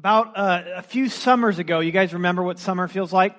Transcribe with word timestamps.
About 0.00 0.34
uh, 0.34 0.62
a 0.76 0.82
few 0.82 1.10
summers 1.10 1.58
ago, 1.58 1.80
you 1.80 1.92
guys 1.92 2.14
remember 2.14 2.42
what 2.42 2.58
summer 2.58 2.88
feels 2.88 3.12
like? 3.12 3.36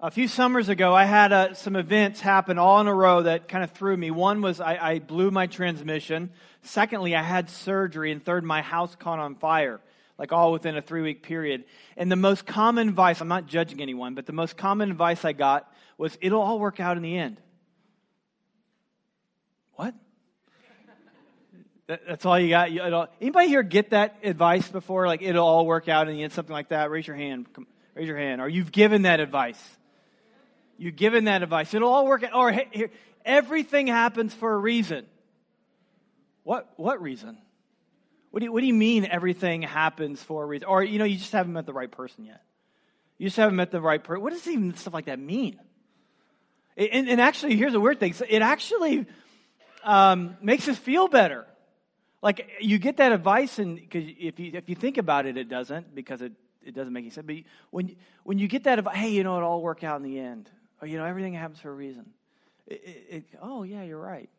A 0.00 0.10
few 0.10 0.26
summers 0.26 0.70
ago, 0.70 0.94
I 0.94 1.04
had 1.04 1.34
uh, 1.34 1.52
some 1.52 1.76
events 1.76 2.18
happen 2.18 2.56
all 2.56 2.80
in 2.80 2.86
a 2.86 2.94
row 2.94 3.24
that 3.24 3.46
kind 3.46 3.62
of 3.62 3.72
threw 3.72 3.94
me. 3.94 4.10
One 4.10 4.40
was 4.40 4.58
I, 4.58 4.78
I 4.80 4.98
blew 5.00 5.30
my 5.30 5.48
transmission. 5.48 6.30
Secondly, 6.62 7.14
I 7.14 7.20
had 7.20 7.50
surgery. 7.50 8.10
And 8.10 8.24
third, 8.24 8.42
my 8.42 8.62
house 8.62 8.96
caught 8.96 9.18
on 9.18 9.34
fire, 9.34 9.82
like 10.16 10.32
all 10.32 10.50
within 10.50 10.78
a 10.78 10.80
three 10.80 11.02
week 11.02 11.22
period. 11.22 11.64
And 11.98 12.10
the 12.10 12.16
most 12.16 12.46
common 12.46 12.88
advice, 12.88 13.20
I'm 13.20 13.28
not 13.28 13.44
judging 13.44 13.82
anyone, 13.82 14.14
but 14.14 14.24
the 14.24 14.32
most 14.32 14.56
common 14.56 14.90
advice 14.90 15.26
I 15.26 15.34
got 15.34 15.70
was 15.98 16.16
it'll 16.22 16.40
all 16.40 16.58
work 16.58 16.80
out 16.80 16.96
in 16.96 17.02
the 17.02 17.18
end. 17.18 17.38
What? 19.74 19.94
That's 21.86 22.24
all 22.24 22.38
you 22.38 22.48
got? 22.48 22.70
Anybody 23.20 23.48
here 23.48 23.62
get 23.62 23.90
that 23.90 24.18
advice 24.22 24.68
before? 24.68 25.06
Like, 25.06 25.22
it'll 25.22 25.46
all 25.46 25.66
work 25.66 25.88
out 25.88 26.08
in 26.08 26.16
the 26.16 26.22
end, 26.22 26.32
something 26.32 26.52
like 26.52 26.68
that? 26.68 26.90
Raise 26.90 27.06
your 27.06 27.16
hand. 27.16 27.46
Raise 27.94 28.06
your 28.06 28.16
hand. 28.16 28.40
Or 28.40 28.48
you've 28.48 28.72
given 28.72 29.02
that 29.02 29.20
advice. 29.20 29.60
You've 30.78 30.96
given 30.96 31.24
that 31.24 31.42
advice. 31.42 31.74
It'll 31.74 31.92
all 31.92 32.06
work 32.06 32.22
out. 32.22 32.34
Or 32.34 32.52
hey, 32.52 32.68
here, 32.70 32.90
everything 33.24 33.88
happens 33.88 34.32
for 34.32 34.52
a 34.52 34.58
reason. 34.58 35.06
What, 36.44 36.72
what 36.76 37.02
reason? 37.02 37.36
What 38.30 38.40
do, 38.40 38.46
you, 38.46 38.52
what 38.52 38.60
do 38.60 38.66
you 38.66 38.74
mean 38.74 39.04
everything 39.04 39.62
happens 39.62 40.22
for 40.22 40.42
a 40.42 40.46
reason? 40.46 40.66
Or, 40.66 40.82
you 40.82 40.98
know, 40.98 41.04
you 41.04 41.18
just 41.18 41.32
haven't 41.32 41.52
met 41.52 41.66
the 41.66 41.72
right 41.72 41.90
person 41.90 42.24
yet. 42.24 42.42
You 43.18 43.26
just 43.26 43.36
haven't 43.36 43.56
met 43.56 43.70
the 43.70 43.80
right 43.80 44.02
person. 44.02 44.22
What 44.22 44.32
does 44.32 44.46
even 44.48 44.74
stuff 44.74 44.94
like 44.94 45.04
that 45.04 45.18
mean? 45.18 45.60
And, 46.76 47.08
and 47.08 47.20
actually, 47.20 47.56
here's 47.56 47.74
a 47.74 47.80
weird 47.80 48.00
thing. 48.00 48.14
It 48.28 48.40
actually 48.40 49.04
um, 49.84 50.36
makes 50.40 50.66
us 50.68 50.78
feel 50.78 51.08
better. 51.08 51.46
Like 52.22 52.48
you 52.60 52.78
get 52.78 52.98
that 52.98 53.12
advice, 53.12 53.58
and 53.58 53.76
because 53.76 54.04
if 54.18 54.38
you 54.38 54.52
if 54.54 54.68
you 54.68 54.76
think 54.76 54.96
about 54.96 55.26
it, 55.26 55.36
it 55.36 55.48
doesn't 55.48 55.94
because 55.94 56.22
it 56.22 56.32
it 56.64 56.74
doesn't 56.74 56.92
make 56.92 57.02
any 57.02 57.10
sense. 57.10 57.26
But 57.26 57.36
when 57.70 57.96
when 58.22 58.38
you 58.38 58.46
get 58.46 58.64
that 58.64 58.78
advice, 58.78 58.96
hey, 58.96 59.10
you 59.10 59.24
know, 59.24 59.36
it'll 59.36 59.48
all 59.48 59.62
work 59.62 59.82
out 59.82 59.96
in 59.96 60.04
the 60.04 60.18
end, 60.20 60.48
or 60.80 60.86
you 60.86 60.98
know, 60.98 61.04
everything 61.04 61.34
happens 61.34 61.60
for 61.60 61.70
a 61.70 61.74
reason. 61.74 62.06
It, 62.68 62.82
it, 62.84 63.06
it, 63.10 63.24
oh 63.42 63.64
yeah, 63.64 63.82
you're 63.82 64.00
right. 64.00 64.30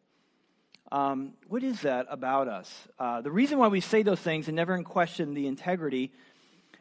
Um, 0.91 1.33
what 1.47 1.63
is 1.63 1.81
that 1.81 2.07
about 2.09 2.47
us? 2.47 2.71
Uh, 2.99 3.21
the 3.21 3.31
reason 3.31 3.57
why 3.57 3.67
we 3.67 3.81
say 3.81 4.03
those 4.03 4.19
things 4.19 4.47
and 4.47 4.55
never 4.55 4.81
question 4.83 5.33
the 5.33 5.47
integrity 5.47 6.11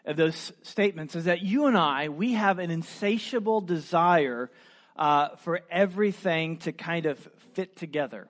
of 0.04 0.16
those 0.16 0.52
statements 0.62 1.14
is 1.14 1.24
that 1.24 1.42
you 1.42 1.66
and 1.66 1.76
I, 1.76 2.08
we 2.10 2.34
have 2.34 2.58
an 2.58 2.70
insatiable 2.70 3.60
desire 3.60 4.50
uh, 4.96 5.36
for 5.36 5.60
everything 5.70 6.58
to 6.58 6.72
kind 6.72 7.06
of 7.06 7.18
fit 7.54 7.76
together. 7.76 8.28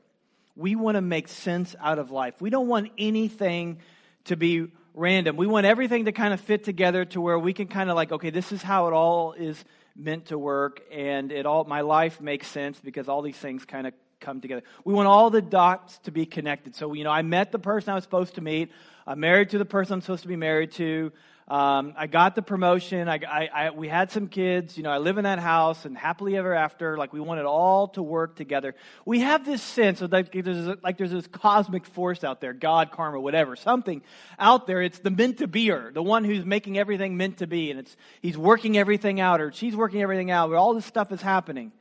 We 0.56 0.76
want 0.76 0.96
to 0.96 1.00
make 1.00 1.28
sense 1.28 1.74
out 1.80 1.98
of 1.98 2.10
life. 2.10 2.40
We 2.40 2.50
don't 2.50 2.68
want 2.68 2.90
anything 2.98 3.78
to 4.24 4.36
be 4.36 4.68
random. 4.94 5.36
We 5.36 5.46
want 5.46 5.66
everything 5.66 6.04
to 6.04 6.12
kind 6.12 6.34
of 6.34 6.40
fit 6.40 6.64
together 6.64 7.04
to 7.06 7.20
where 7.20 7.38
we 7.38 7.52
can 7.52 7.68
kind 7.68 7.88
of 7.88 7.96
like, 7.96 8.12
okay, 8.12 8.30
this 8.30 8.52
is 8.52 8.62
how 8.62 8.88
it 8.88 8.92
all 8.92 9.32
is 9.32 9.62
meant 9.96 10.26
to 10.26 10.38
work, 10.38 10.80
and 10.90 11.32
it 11.32 11.46
all 11.46 11.64
my 11.64 11.82
life 11.82 12.20
makes 12.20 12.46
sense 12.46 12.78
because 12.80 13.08
all 13.08 13.22
these 13.22 13.36
things 13.36 13.64
kind 13.64 13.86
of 13.86 13.94
come 14.20 14.40
together. 14.40 14.62
We 14.84 14.94
want 14.94 15.08
all 15.08 15.30
the 15.30 15.42
dots 15.42 15.98
to 16.04 16.10
be 16.10 16.26
connected. 16.26 16.74
So, 16.74 16.92
you 16.94 17.04
know, 17.04 17.10
I 17.10 17.22
met 17.22 17.52
the 17.52 17.58
person 17.58 17.90
I 17.90 17.94
was 17.94 18.04
supposed 18.04 18.36
to 18.36 18.40
meet. 18.40 18.70
I'm 19.06 19.20
married 19.20 19.50
to 19.50 19.58
the 19.58 19.64
person 19.64 19.94
I'm 19.94 20.00
supposed 20.00 20.22
to 20.22 20.28
be 20.28 20.36
married 20.36 20.72
to. 20.72 21.12
Um, 21.48 21.94
I 21.96 22.06
got 22.06 22.36
the 22.36 22.42
promotion. 22.42 23.08
I, 23.08 23.18
I, 23.28 23.50
I, 23.52 23.70
we 23.70 23.88
had 23.88 24.12
some 24.12 24.28
kids. 24.28 24.76
You 24.76 24.84
know, 24.84 24.90
I 24.90 24.98
live 24.98 25.18
in 25.18 25.24
that 25.24 25.40
house 25.40 25.84
and 25.84 25.98
happily 25.98 26.36
ever 26.36 26.54
after. 26.54 26.96
Like 26.96 27.12
we 27.12 27.20
want 27.20 27.40
it 27.40 27.46
all 27.46 27.88
to 27.88 28.02
work 28.02 28.36
together. 28.36 28.74
We 29.04 29.20
have 29.20 29.44
this 29.44 29.60
sense 29.60 30.00
of 30.02 30.12
like 30.12 30.32
there's, 30.32 30.78
like 30.82 30.98
there's 30.98 31.10
this 31.10 31.26
cosmic 31.26 31.84
force 31.84 32.22
out 32.22 32.40
there, 32.40 32.52
God, 32.52 32.92
karma, 32.92 33.20
whatever, 33.20 33.56
something 33.56 34.02
out 34.38 34.68
there. 34.68 34.82
It's 34.82 35.00
the 35.00 35.10
meant 35.10 35.38
to 35.38 35.48
beer, 35.48 35.90
the 35.92 36.02
one 36.02 36.24
who's 36.24 36.44
making 36.44 36.78
everything 36.78 37.16
meant 37.16 37.38
to 37.38 37.48
be, 37.48 37.70
and 37.70 37.80
it's 37.80 37.96
he's 38.20 38.38
working 38.38 38.78
everything 38.78 39.20
out, 39.20 39.40
or 39.40 39.52
she's 39.52 39.74
working 39.74 40.00
everything 40.00 40.30
out. 40.30 40.48
Where 40.48 40.58
all 40.58 40.74
this 40.74 40.86
stuff 40.86 41.10
is 41.10 41.20
happening, 41.20 41.72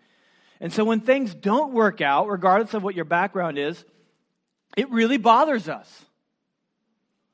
and 0.59 0.73
so 0.73 0.83
when 0.83 1.01
things 1.01 1.35
don't 1.35 1.71
work 1.71 2.01
out, 2.01 2.27
regardless 2.29 2.73
of 2.73 2.81
what 2.81 2.95
your 2.95 3.05
background 3.05 3.59
is, 3.59 3.85
it 4.75 4.89
really 4.89 5.17
bothers 5.17 5.69
us. 5.69 6.05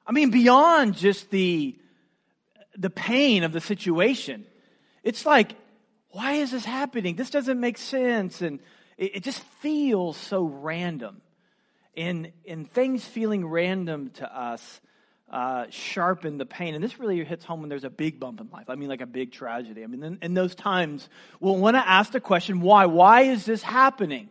I 0.05 0.11
mean, 0.11 0.29
beyond 0.29 0.95
just 0.95 1.29
the 1.31 1.77
the 2.77 2.89
pain 2.89 3.43
of 3.43 3.51
the 3.51 3.61
situation. 3.61 4.45
It's 5.03 5.25
like, 5.25 5.53
why 6.11 6.33
is 6.33 6.51
this 6.51 6.65
happening? 6.65 7.15
This 7.15 7.29
doesn't 7.29 7.59
make 7.59 7.77
sense. 7.77 8.41
And 8.41 8.59
it, 8.97 9.17
it 9.17 9.23
just 9.23 9.39
feels 9.61 10.17
so 10.17 10.43
random. 10.43 11.21
And, 11.95 12.31
and 12.47 12.71
things 12.71 13.03
feeling 13.03 13.45
random 13.45 14.11
to 14.15 14.39
us 14.39 14.81
uh, 15.29 15.65
sharpen 15.69 16.37
the 16.37 16.45
pain. 16.45 16.75
And 16.75 16.83
this 16.83 16.99
really 16.99 17.23
hits 17.23 17.43
home 17.43 17.61
when 17.61 17.69
there's 17.69 17.83
a 17.83 17.89
big 17.89 18.19
bump 18.19 18.39
in 18.39 18.49
life. 18.51 18.69
I 18.69 18.75
mean, 18.75 18.87
like 18.87 19.01
a 19.01 19.07
big 19.07 19.31
tragedy. 19.31 19.83
I 19.83 19.87
mean, 19.87 20.03
in, 20.03 20.19
in 20.21 20.33
those 20.33 20.55
times, 20.55 21.09
we'll 21.39 21.57
want 21.57 21.75
to 21.75 21.85
ask 21.85 22.11
the 22.11 22.21
question, 22.21 22.61
why? 22.61 22.85
Why 22.85 23.21
is 23.23 23.45
this 23.45 23.61
happening? 23.61 24.29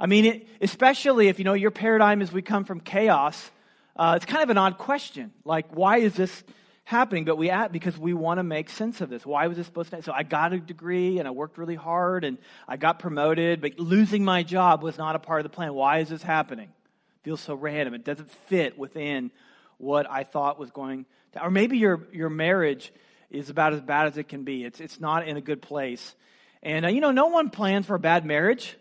I 0.00 0.06
mean, 0.06 0.24
it, 0.24 0.48
especially 0.60 1.28
if, 1.28 1.38
you 1.38 1.44
know, 1.44 1.54
your 1.54 1.70
paradigm 1.70 2.20
is 2.20 2.32
we 2.32 2.42
come 2.42 2.64
from 2.64 2.80
chaos, 2.80 3.50
uh, 3.96 4.14
it's 4.16 4.26
kind 4.26 4.42
of 4.42 4.50
an 4.50 4.58
odd 4.58 4.76
question. 4.76 5.30
Like, 5.44 5.74
why 5.76 5.98
is 5.98 6.14
this 6.14 6.42
happening, 6.84 7.24
but 7.24 7.36
we 7.36 7.50
act 7.50 7.72
because 7.72 7.98
we 7.98 8.12
want 8.12 8.38
to 8.38 8.42
make 8.42 8.68
sense 8.68 9.00
of 9.00 9.08
this. 9.08 9.24
Why 9.24 9.46
was 9.46 9.56
this 9.56 9.66
supposed 9.66 9.90
to? 9.90 9.96
Happen? 9.96 10.04
So 10.04 10.12
I 10.12 10.22
got 10.22 10.52
a 10.52 10.58
degree 10.58 11.18
and 11.18 11.26
I 11.26 11.30
worked 11.30 11.58
really 11.58 11.74
hard 11.74 12.24
and 12.24 12.38
I 12.68 12.76
got 12.76 12.98
promoted, 12.98 13.60
but 13.60 13.78
losing 13.78 14.24
my 14.24 14.42
job 14.42 14.82
was 14.82 14.98
not 14.98 15.16
a 15.16 15.18
part 15.18 15.40
of 15.40 15.44
the 15.44 15.54
plan. 15.54 15.74
Why 15.74 15.98
is 15.98 16.10
this 16.10 16.22
happening? 16.22 16.68
It 16.68 17.24
feels 17.24 17.40
so 17.40 17.54
random. 17.54 17.94
It 17.94 18.04
doesn't 18.04 18.30
fit 18.48 18.78
within 18.78 19.30
what 19.78 20.08
I 20.10 20.24
thought 20.24 20.58
was 20.58 20.70
going 20.70 21.06
to. 21.32 21.44
Or 21.44 21.50
maybe 21.50 21.78
your 21.78 22.06
your 22.12 22.30
marriage 22.30 22.92
is 23.30 23.50
about 23.50 23.72
as 23.72 23.80
bad 23.80 24.06
as 24.06 24.18
it 24.18 24.28
can 24.28 24.44
be. 24.44 24.64
It's 24.64 24.80
it's 24.80 25.00
not 25.00 25.26
in 25.26 25.36
a 25.36 25.40
good 25.40 25.62
place, 25.62 26.14
and 26.62 26.84
uh, 26.84 26.88
you 26.88 27.00
know 27.00 27.10
no 27.10 27.26
one 27.26 27.50
plans 27.50 27.86
for 27.86 27.96
a 27.96 27.98
bad 27.98 28.24
marriage. 28.24 28.76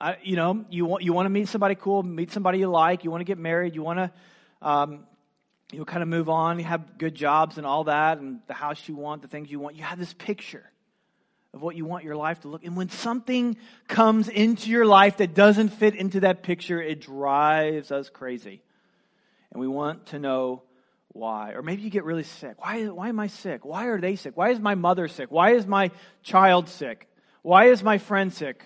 Uh, 0.00 0.14
you 0.22 0.36
know 0.36 0.64
you 0.70 0.84
want 0.84 1.02
you 1.02 1.12
want 1.12 1.26
to 1.26 1.30
meet 1.30 1.48
somebody 1.48 1.74
cool, 1.74 2.02
meet 2.02 2.30
somebody 2.30 2.58
you 2.58 2.68
like. 2.68 3.02
You 3.02 3.10
want 3.10 3.22
to 3.22 3.24
get 3.24 3.38
married. 3.38 3.74
You 3.74 3.82
want 3.82 3.98
to 3.98 4.10
um, 4.62 5.04
you'll 5.74 5.84
kind 5.84 6.02
of 6.02 6.08
move 6.08 6.28
on, 6.28 6.58
you 6.58 6.64
have 6.64 6.98
good 6.98 7.14
jobs 7.14 7.58
and 7.58 7.66
all 7.66 7.84
that, 7.84 8.18
and 8.18 8.40
the 8.46 8.54
house 8.54 8.88
you 8.88 8.94
want, 8.94 9.22
the 9.22 9.28
things 9.28 9.50
you 9.50 9.58
want. 9.60 9.76
You 9.76 9.82
have 9.82 9.98
this 9.98 10.12
picture 10.12 10.64
of 11.52 11.62
what 11.62 11.76
you 11.76 11.84
want 11.84 12.04
your 12.04 12.16
life 12.16 12.40
to 12.40 12.48
look. 12.48 12.64
And 12.64 12.76
when 12.76 12.88
something 12.88 13.56
comes 13.88 14.28
into 14.28 14.70
your 14.70 14.86
life 14.86 15.18
that 15.18 15.34
doesn't 15.34 15.68
fit 15.70 15.94
into 15.94 16.20
that 16.20 16.42
picture, 16.42 16.82
it 16.82 17.00
drives 17.00 17.92
us 17.92 18.08
crazy. 18.08 18.62
And 19.52 19.60
we 19.60 19.68
want 19.68 20.06
to 20.06 20.18
know 20.18 20.62
why. 21.08 21.52
Or 21.52 21.62
maybe 21.62 21.82
you 21.82 21.90
get 21.90 22.04
really 22.04 22.24
sick. 22.24 22.56
Why, 22.58 22.86
why 22.86 23.08
am 23.08 23.20
I 23.20 23.28
sick? 23.28 23.64
Why 23.64 23.86
are 23.86 24.00
they 24.00 24.16
sick? 24.16 24.36
Why 24.36 24.50
is 24.50 24.58
my 24.58 24.74
mother 24.74 25.06
sick? 25.06 25.30
Why 25.30 25.52
is 25.52 25.66
my 25.66 25.92
child 26.22 26.68
sick? 26.68 27.08
Why 27.42 27.66
is 27.66 27.82
my 27.82 27.98
friend 27.98 28.32
sick? 28.32 28.64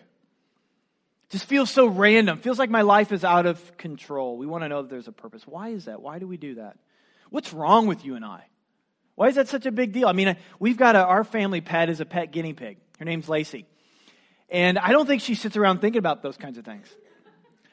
just 1.30 1.44
feels 1.44 1.70
so 1.70 1.86
random. 1.86 2.38
Feels 2.38 2.58
like 2.58 2.70
my 2.70 2.82
life 2.82 3.12
is 3.12 3.25
out 3.25 3.46
of 3.46 3.76
control. 3.76 4.38
We 4.38 4.46
want 4.46 4.64
to 4.64 4.69
know 4.69 4.82
that 4.82 4.90
there's 4.90 5.08
a 5.08 5.12
purpose. 5.12 5.46
Why 5.46 5.70
is 5.70 5.84
that? 5.84 6.00
Why 6.00 6.19
do 6.19 6.26
we 6.26 6.36
do 6.36 6.54
that? 6.56 6.76
What's 7.31 7.53
wrong 7.53 7.87
with 7.87 8.05
you 8.05 8.15
and 8.15 8.25
I? 8.25 8.44
Why 9.15 9.28
is 9.28 9.34
that 9.34 9.49
such 9.49 9.66
a 9.66 9.72
big 9.72 9.93
deal? 9.93 10.06
I 10.09 10.12
mean, 10.12 10.37
we've 10.61 10.77
got 10.77 10.94
a, 10.94 11.05
our 11.05 11.25
family 11.25 11.61
pet 11.61 11.89
is 11.89 12.00
a 12.00 12.06
pet 12.06 12.31
guinea 12.31 12.53
pig. 12.53 12.78
Her 12.99 13.05
name's 13.05 13.28
Lacey. 13.28 13.66
And 14.49 14.78
I 14.78 14.93
don't 14.93 15.06
think 15.06 15.22
she 15.22 15.34
sits 15.34 15.56
around 15.56 15.81
thinking 15.81 15.99
about 15.99 16.22
those 16.22 16.37
kinds 16.37 16.56
of 16.56 16.65
things. 16.65 16.87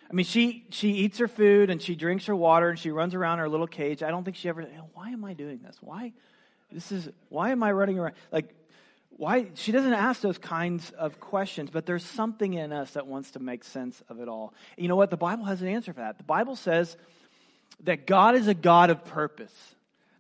I 0.10 0.14
mean, 0.14 0.26
she, 0.26 0.66
she 0.70 0.92
eats 0.92 1.18
her 1.20 1.28
food 1.28 1.70
and 1.70 1.82
she 1.82 1.96
drinks 1.96 2.26
her 2.26 2.36
water 2.36 2.70
and 2.70 2.78
she 2.78 2.92
runs 2.92 3.14
around 3.16 3.40
her 3.40 3.50
little 3.50 3.68
cage. 3.68 4.04
I 4.04 4.10
don't 4.10 4.24
think 4.24 4.38
she 4.38 4.50
ever, 4.50 4.64
why 4.94 5.10
am 5.10 5.26
I 5.26 5.34
doing 5.34 5.60
this? 5.64 5.78
Why, 5.82 6.14
this 6.72 6.92
is, 6.92 7.10
why 7.30 7.52
am 7.52 7.64
I 7.64 7.72
running 7.72 7.98
around? 8.00 8.16
Like, 8.32 8.54
why, 9.10 9.48
she 9.54 9.72
doesn't 9.72 9.94
ask 9.94 10.22
those 10.22 10.38
kinds 10.38 10.92
of 10.92 11.20
questions, 11.20 11.70
but 11.72 11.86
there's 11.86 12.04
something 12.04 12.54
in 12.54 12.74
us 12.74 12.92
that 12.92 13.08
wants 13.08 13.32
to 13.32 13.40
make 13.40 13.64
sense 13.64 14.02
of 14.10 14.20
it 14.20 14.28
all. 14.28 14.54
You 14.78 14.88
know 14.88 14.96
what? 14.96 15.10
The 15.10 15.18
Bible 15.18 15.46
has 15.46 15.62
an 15.62 15.70
answer 15.70 15.94
for 15.94 16.02
that. 16.02 16.18
The 16.18 16.24
Bible 16.24 16.56
says 16.56 16.98
that 17.84 18.08
God 18.08 18.36
is 18.36 18.48
a 18.48 18.54
God 18.54 18.90
of 18.90 19.06
purpose, 19.06 19.54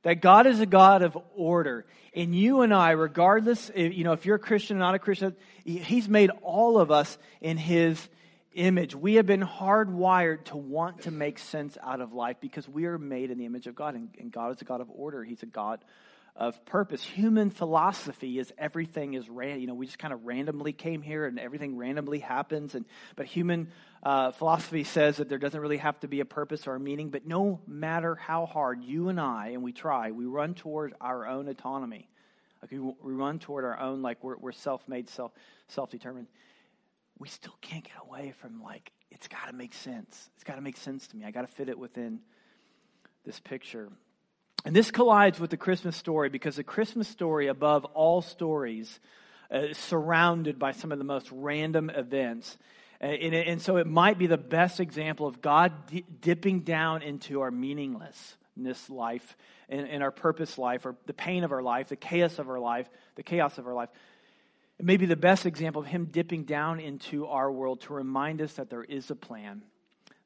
that 0.03 0.21
God 0.21 0.47
is 0.47 0.59
a 0.59 0.65
God 0.65 1.01
of 1.01 1.18
order. 1.35 1.85
And 2.13 2.35
you 2.35 2.62
and 2.62 2.74
I, 2.74 2.91
regardless, 2.91 3.71
you 3.75 4.03
know, 4.03 4.13
if 4.13 4.25
you're 4.25 4.35
a 4.35 4.39
Christian 4.39 4.77
or 4.77 4.80
not 4.80 4.95
a 4.95 5.00
Christian, 5.00 5.35
He's 5.65 6.07
made 6.07 6.31
all 6.41 6.80
of 6.80 6.91
us 6.91 7.18
in 7.41 7.57
His 7.57 8.07
image. 8.53 8.95
We 8.95 9.15
have 9.15 9.25
been 9.25 9.41
hardwired 9.41 10.45
to 10.45 10.57
want 10.57 11.01
to 11.01 11.12
make 11.12 11.39
sense 11.39 11.77
out 11.83 12.01
of 12.01 12.13
life 12.13 12.38
because 12.39 12.69
we 12.69 12.85
are 12.85 12.97
made 12.97 13.31
in 13.31 13.38
the 13.38 13.45
image 13.45 13.68
of 13.68 13.75
God, 13.75 13.95
and, 13.95 14.31
God 14.31 14.56
is 14.56 14.62
a 14.62 14.65
God 14.65 14.81
of 14.81 14.89
order. 14.89 15.24
He's 15.24 15.44
a 15.44 15.47
God 15.47 15.83
of 16.35 16.65
purpose. 16.65 17.01
Human 17.03 17.49
philosophy 17.49 18.39
is 18.39 18.51
everything 18.57 19.13
is 19.13 19.29
random. 19.29 19.61
You 19.61 19.67
know, 19.67 19.73
we 19.73 19.85
just 19.85 19.99
kind 19.99 20.13
of 20.13 20.25
randomly 20.25 20.73
came 20.73 21.01
here 21.01 21.25
and 21.25 21.39
everything 21.39 21.77
randomly 21.77 22.19
happens. 22.19 22.75
And 22.75 22.85
but 23.15 23.25
human 23.25 23.69
uh, 24.03 24.31
philosophy 24.31 24.83
says 24.83 25.17
that 25.17 25.29
there 25.29 25.37
doesn't 25.37 25.59
really 25.59 25.77
have 25.77 25.99
to 26.01 26.07
be 26.07 26.19
a 26.19 26.25
purpose 26.25 26.67
or 26.67 26.75
a 26.75 26.79
meaning. 26.79 27.09
But 27.09 27.25
no 27.25 27.61
matter 27.65 28.15
how 28.15 28.45
hard 28.45 28.83
you 28.83 29.07
and 29.09 29.19
I 29.19 29.49
and 29.49 29.63
we 29.63 29.71
try, 29.71 30.11
we 30.11 30.25
run 30.25 30.55
toward 30.55 30.93
our 30.99 31.25
own 31.25 31.47
autonomy. 31.47 32.09
Like 32.61 32.71
we, 32.71 32.79
we 32.79 33.13
run 33.13 33.39
toward 33.39 33.63
our 33.63 33.79
own, 33.79 34.01
like 34.01 34.23
we're, 34.23 34.37
we're 34.37 34.51
self-made, 34.51 35.09
self 35.09 35.31
self-determined. 35.69 36.27
We 37.17 37.29
still 37.29 37.55
can't 37.61 37.83
get 37.83 37.93
away 38.05 38.33
from 38.41 38.61
like 38.61 38.91
it's 39.09 39.29
got 39.29 39.47
to 39.47 39.53
make 39.53 39.73
sense. 39.73 40.29
It's 40.35 40.43
got 40.43 40.55
to 40.55 40.61
make 40.61 40.75
sense 40.75 41.07
to 41.07 41.15
me. 41.15 41.23
I 41.23 41.31
got 41.31 41.41
to 41.41 41.47
fit 41.47 41.69
it 41.69 41.79
within 41.79 42.19
this 43.23 43.39
picture. 43.39 43.89
And 44.65 44.75
this 44.75 44.89
collides 44.89 45.39
with 45.39 45.51
the 45.51 45.57
Christmas 45.57 45.95
story 45.95 46.29
because 46.29 46.56
the 46.56 46.63
Christmas 46.63 47.07
story, 47.07 47.47
above 47.47 47.85
all 47.85 48.23
stories, 48.23 49.00
uh, 49.53 49.59
is 49.59 49.77
surrounded 49.77 50.57
by 50.57 50.71
some 50.71 50.91
of 50.91 50.97
the 50.97 51.03
most 51.03 51.29
random 51.31 51.91
events. 51.91 52.57
Uh, 53.00 53.06
and, 53.06 53.35
and, 53.35 53.62
so 53.62 53.77
it 53.77 53.85
might 53.85 54.17
be 54.17 54.25
the 54.25 54.39
best 54.39 54.79
example 54.79 55.27
of 55.27 55.39
God 55.39 55.85
di- 55.85 56.03
dipping 56.19 56.62
down 56.62 57.03
into 57.03 57.41
our 57.41 57.51
meaninglessness 57.51 58.89
life 58.89 59.38
and, 59.69 59.88
and 59.88 60.01
our 60.01 60.12
purpose 60.12 60.57
life, 60.57 60.88
or 60.88 60.95
the 61.06 61.13
pain 61.13 61.44
of 61.44 61.51
our 61.51 61.61
life, 61.61 61.89
the 61.89 61.95
chaos 61.95 62.39
of 62.39 62.50
our 62.50 62.59
life, 62.59 62.89
the 63.15 63.23
chaos 63.23 63.59
of 63.59 63.68
our 63.68 63.73
life. 63.75 63.89
It 64.79 64.85
may 64.85 64.97
be 64.97 65.06
the 65.06 65.15
best 65.15 65.45
example 65.45 65.83
of 65.83 65.88
Him 65.88 66.06
dipping 66.06 66.44
down 66.44 66.79
into 66.79 67.27
our 67.27 67.51
world 67.51 67.81
to 67.81 67.94
remind 67.94 68.41
us 68.41 68.53
that 68.53 68.71
there 68.71 68.83
is 68.83 69.11
a 69.11 69.15
plan 69.15 69.61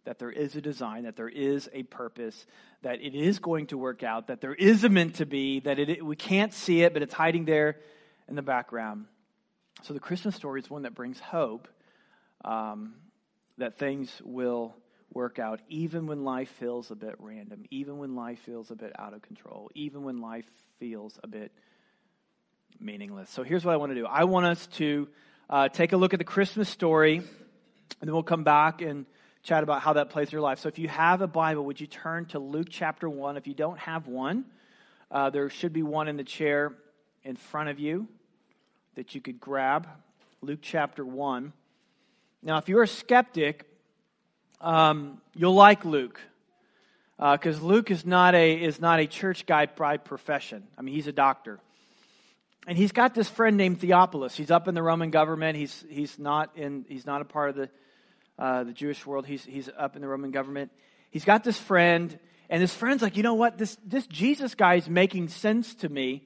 that 0.09 0.17
there 0.17 0.31
is 0.31 0.55
a 0.55 0.61
design, 0.61 1.03
that 1.03 1.15
there 1.15 1.29
is 1.29 1.69
a 1.71 1.83
purpose, 1.83 2.47
that 2.81 2.99
it 2.99 3.13
is 3.13 3.37
going 3.37 3.67
to 3.67 3.77
work 3.77 4.01
out, 4.01 4.25
that 4.25 4.41
there 4.41 4.55
is 4.55 4.83
a 4.83 4.89
meant 4.89 5.17
to 5.17 5.25
be, 5.27 5.59
that 5.59 5.77
it, 5.77 6.03
we 6.03 6.15
can't 6.15 6.51
see 6.51 6.81
it, 6.81 6.93
but 6.93 7.03
it's 7.03 7.13
hiding 7.13 7.45
there 7.45 7.77
in 8.27 8.35
the 8.35 8.41
background. 8.41 9.05
So 9.83 9.93
the 9.93 9.99
Christmas 9.99 10.35
story 10.35 10.61
is 10.61 10.67
one 10.67 10.81
that 10.81 10.95
brings 10.95 11.19
hope 11.19 11.67
um, 12.43 12.95
that 13.59 13.77
things 13.77 14.11
will 14.25 14.75
work 15.13 15.37
out, 15.37 15.59
even 15.69 16.07
when 16.07 16.23
life 16.23 16.49
feels 16.57 16.89
a 16.89 16.95
bit 16.95 17.13
random, 17.19 17.65
even 17.69 17.99
when 17.99 18.15
life 18.15 18.39
feels 18.39 18.71
a 18.71 18.75
bit 18.75 18.91
out 18.97 19.13
of 19.13 19.21
control, 19.21 19.69
even 19.75 20.01
when 20.01 20.21
life 20.21 20.49
feels 20.79 21.19
a 21.21 21.27
bit 21.27 21.51
meaningless. 22.79 23.29
So 23.29 23.43
here's 23.43 23.63
what 23.63 23.75
I 23.75 23.77
want 23.77 23.91
to 23.91 23.95
do 23.95 24.07
I 24.07 24.23
want 24.23 24.47
us 24.47 24.65
to 24.77 25.07
uh, 25.51 25.69
take 25.69 25.93
a 25.93 25.97
look 25.97 26.13
at 26.13 26.19
the 26.19 26.25
Christmas 26.25 26.67
story, 26.67 27.17
and 27.17 27.27
then 28.01 28.11
we'll 28.11 28.23
come 28.23 28.43
back 28.43 28.81
and 28.81 29.05
chat 29.43 29.63
about 29.63 29.81
how 29.81 29.93
that 29.93 30.09
plays 30.09 30.27
in 30.27 30.31
your 30.33 30.41
life. 30.41 30.59
So 30.59 30.67
if 30.67 30.79
you 30.79 30.87
have 30.87 31.21
a 31.21 31.27
Bible, 31.27 31.65
would 31.65 31.79
you 31.79 31.87
turn 31.87 32.25
to 32.27 32.39
Luke 32.39 32.67
chapter 32.69 33.09
1? 33.09 33.37
If 33.37 33.47
you 33.47 33.53
don't 33.53 33.79
have 33.79 34.07
one, 34.07 34.45
uh, 35.11 35.29
there 35.29 35.49
should 35.49 35.73
be 35.73 35.83
one 35.83 36.07
in 36.07 36.17
the 36.17 36.23
chair 36.23 36.73
in 37.23 37.35
front 37.35 37.69
of 37.69 37.79
you 37.79 38.07
that 38.95 39.15
you 39.15 39.21
could 39.21 39.39
grab. 39.39 39.87
Luke 40.41 40.59
chapter 40.61 41.05
1. 41.05 41.53
Now, 42.41 42.57
if 42.57 42.69
you're 42.69 42.83
a 42.83 42.87
skeptic, 42.87 43.65
um, 44.61 45.21
you'll 45.35 45.55
like 45.55 45.85
Luke 45.85 46.19
because 47.17 47.59
uh, 47.59 47.65
Luke 47.65 47.91
is 47.91 48.05
not 48.05 48.33
a 48.33 48.53
is 48.53 48.79
not 48.79 49.01
a 49.01 49.07
church 49.07 49.45
guy 49.45 49.65
by 49.65 49.97
profession. 49.97 50.63
I 50.77 50.81
mean, 50.81 50.95
he's 50.95 51.07
a 51.07 51.11
doctor, 51.11 51.59
and 52.65 52.77
he's 52.77 52.93
got 52.93 53.13
this 53.13 53.27
friend 53.27 53.57
named 53.57 53.81
Theophilus. 53.81 54.37
He's 54.37 54.51
up 54.51 54.69
in 54.69 54.75
the 54.75 54.81
Roman 54.81 55.11
government. 55.11 55.57
He's 55.57 55.83
he's 55.89 56.17
not 56.17 56.55
in 56.55 56.85
he's 56.87 57.05
not 57.05 57.21
a 57.21 57.25
part 57.25 57.49
of 57.49 57.55
the 57.57 57.69
uh, 58.39 58.63
the 58.63 58.73
Jewish 58.73 59.05
world. 59.05 59.27
He's, 59.27 59.43
he's 59.43 59.69
up 59.77 59.95
in 59.95 60.01
the 60.01 60.07
Roman 60.07 60.31
government. 60.31 60.71
He's 61.11 61.25
got 61.25 61.43
this 61.43 61.59
friend, 61.59 62.17
and 62.49 62.61
his 62.61 62.73
friend's 62.73 63.03
like, 63.03 63.17
you 63.17 63.23
know 63.23 63.33
what? 63.35 63.57
This, 63.57 63.77
this 63.85 64.07
Jesus 64.07 64.55
guy 64.55 64.75
is 64.75 64.89
making 64.89 65.27
sense 65.27 65.75
to 65.75 65.89
me. 65.89 66.25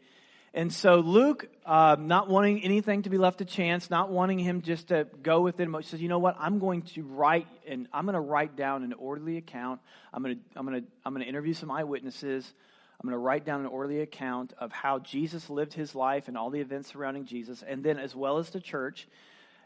And 0.53 0.71
so 0.71 0.97
Luke, 0.97 1.47
uh, 1.65 1.95
not 1.99 2.29
wanting 2.29 2.63
anything 2.63 3.01
to 3.01 3.09
be 3.09 3.17
left 3.17 3.39
to 3.39 3.45
chance, 3.45 3.89
not 3.89 4.11
wanting 4.11 4.37
him 4.37 4.61
just 4.61 4.89
to 4.89 5.07
go 5.23 5.41
with 5.41 5.59
it, 5.59 5.67
says, 5.85 5.99
"You 5.99 6.09
know 6.09 6.19
what? 6.19 6.35
I'm 6.39 6.59
going 6.59 6.83
to 6.83 7.01
write, 7.01 7.47
and 7.67 7.87
I'm 7.91 8.05
going 8.05 8.13
to 8.13 8.19
write 8.19 8.55
down 8.55 8.83
an 8.83 8.93
orderly 8.93 9.37
account. 9.37 9.81
I'm 10.13 10.21
going 10.21 10.35
to, 10.35 10.41
I'm 10.55 10.67
going 10.67 10.83
to, 10.83 10.87
I'm 11.03 11.13
going 11.13 11.23
to 11.23 11.29
interview 11.29 11.55
some 11.55 11.71
eyewitnesses. 11.71 12.53
I'm 13.01 13.09
going 13.09 13.19
to 13.19 13.25
write 13.25 13.45
down 13.45 13.61
an 13.61 13.65
orderly 13.65 14.01
account 14.01 14.53
of 14.59 14.71
how 14.71 14.99
Jesus 14.99 15.49
lived 15.49 15.73
his 15.73 15.95
life 15.95 16.27
and 16.27 16.37
all 16.37 16.51
the 16.51 16.61
events 16.61 16.93
surrounding 16.93 17.25
Jesus, 17.25 17.63
and 17.67 17.83
then 17.83 17.97
as 17.97 18.15
well 18.15 18.37
as 18.37 18.51
the 18.51 18.59
church, 18.59 19.07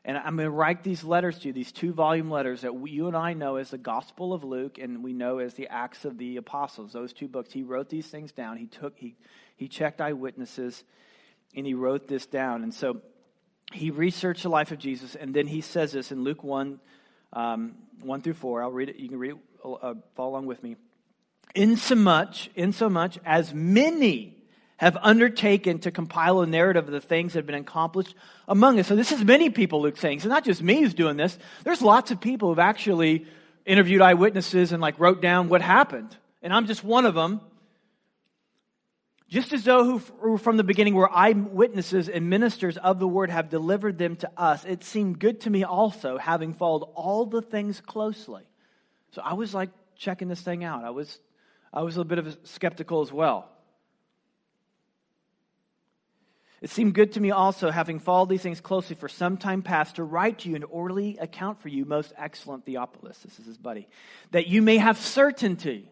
and 0.08 0.18
I'm 0.18 0.38
going 0.38 0.48
to 0.48 0.52
write 0.52 0.86
these 0.86 1.04
letters 1.04 1.38
to 1.40 1.48
you, 1.48 1.54
these 1.54 1.74
two 1.74 1.92
volume 1.92 2.32
letters 2.32 2.62
that 2.62 2.74
we, 2.74 2.92
you 2.92 3.08
and 3.08 3.16
I 3.16 3.34
know 3.34 3.58
as 3.58 3.72
the 3.72 3.78
Gospel 3.78 4.34
of 4.34 4.46
Luke 4.46 4.78
and 4.78 5.04
we 5.04 5.12
know 5.12 5.40
as 5.40 5.54
the 5.56 5.68
Acts 5.68 6.06
of 6.06 6.18
the 6.18 6.38
Apostles. 6.38 6.94
Those 6.94 7.12
two 7.12 7.28
books. 7.28 7.52
He 7.52 7.62
wrote 7.62 7.90
these 7.90 8.08
things 8.08 8.32
down. 8.32 8.56
He 8.56 8.68
took, 8.68 8.98
he, 8.98 9.18
he 9.58 9.68
checked 9.68 10.00
eyewitnesses 10.00 10.82
and 11.54 11.66
he 11.66 11.74
wrote 11.74 12.08
this 12.08 12.26
down. 12.26 12.64
And 12.64 12.74
so 12.74 13.02
he 13.74 13.92
researched 13.92 14.44
the 14.44 14.50
life 14.50 14.72
of 14.72 14.80
Jesus 14.80 15.14
and 15.16 15.34
then 15.34 15.46
he 15.46 15.60
says 15.60 15.92
this 15.92 16.14
in 16.14 16.24
Luke 16.24 16.42
1, 16.42 16.80
um, 17.34 17.76
1 18.02 18.22
through 18.22 18.36
4. 18.36 18.64
I'll 18.64 18.72
read 18.72 18.88
it. 18.88 18.96
You 18.96 19.10
can 19.10 19.20
read 19.20 19.32
it, 19.32 19.38
uh, 19.66 19.96
follow 20.16 20.30
along 20.30 20.46
with 20.46 20.64
me. 20.64 20.78
In 21.54 21.76
so 21.76 21.96
much, 21.96 22.50
in 22.56 22.72
so 22.72 22.88
much 22.88 23.20
as 23.26 23.54
many 23.54 24.37
have 24.78 24.98
undertaken 25.02 25.80
to 25.80 25.92
compile 25.92 26.42
a 26.42 26.48
narrative 26.48 26.86
of 26.86 26.92
the 26.92 27.02
things 27.02 27.34
that 27.34 27.40
have 27.40 27.46
been 27.48 27.56
accomplished 27.56 28.16
among 28.48 28.80
us. 28.80 28.88
So 28.88 28.96
this 28.96 29.12
is 29.12 29.24
many 29.24 29.50
people, 29.50 29.82
Luke's 29.82 30.00
saying. 30.00 30.20
So 30.22 30.30
not 30.30 30.46
just 30.46 30.62
me 30.62 30.82
who's 30.82 30.94
doing 30.94 31.18
this. 31.18 31.38
There's 31.64 31.82
lots 31.82 32.12
of 32.12 32.22
people 32.22 32.50
who've 32.50 32.60
actually 32.60 33.26
interviewed 33.66 34.02
eyewitnesses 34.02 34.72
and 34.72 34.82
like 34.82 35.00
wrote 35.00 35.22
down 35.22 35.50
what 35.50 35.62
happened. 35.62 36.16
And 36.42 36.54
I'm 36.54 36.68
just 36.68 36.84
one 36.84 37.06
of 37.06 37.16
them. 37.16 37.42
Just 39.30 39.52
as 39.52 39.66
though 39.66 40.00
who 40.00 40.38
from 40.38 40.56
the 40.56 40.64
beginning 40.64 40.94
were 40.94 41.12
eyewitnesses 41.14 42.08
and 42.08 42.30
ministers 42.30 42.78
of 42.78 42.98
the 42.98 43.08
word 43.08 43.30
have 43.30 43.50
delivered 43.50 43.98
them 43.98 44.16
to 44.18 44.32
us, 44.38 44.64
it 44.64 44.86
seemed 44.86 45.20
good 45.20 45.42
to 45.42 45.50
me 45.50 45.66
also, 45.66 46.18
having 46.18 46.54
followed 46.54 46.84
all 46.96 47.26
the 47.26 47.42
things 47.42 47.82
closely. 47.82 48.44
So 49.12 49.22
I 49.22 49.34
was 49.34 49.54
like 49.54 49.70
checking 49.98 50.30
this 50.30 50.40
thing 50.40 50.64
out. 50.64 50.86
I 50.86 50.92
was, 50.92 51.20
I 51.74 51.82
was 51.82 51.98
a 51.98 52.06
bit 52.06 52.20
of 52.20 52.28
a 52.28 52.38
skeptical 52.44 53.02
as 53.02 53.12
well. 53.12 53.50
It 56.60 56.72
seemed 56.72 56.96
good 56.96 57.14
to 57.14 57.22
me 57.22 57.30
also, 57.30 57.70
having 57.70 58.00
followed 58.00 58.30
these 58.30 58.42
things 58.42 58.62
closely 58.62 58.96
for 58.96 59.08
some 59.08 59.38
time 59.38 59.62
past, 59.62 59.98
to 59.98 60.04
write 60.04 60.40
to 60.40 60.50
you 60.50 60.56
an 60.56 60.64
orderly 60.64 61.18
account 61.20 61.62
for 61.62 61.70
you, 61.70 61.86
most 61.86 62.14
excellent 62.18 62.66
Theophilus. 62.66 63.20
This 63.20 63.38
is 63.40 63.46
his 63.46 63.58
buddy. 63.58 63.88
That 64.32 64.48
you 64.48 64.64
may 64.64 64.78
have 64.78 64.98
certainty. 64.98 65.88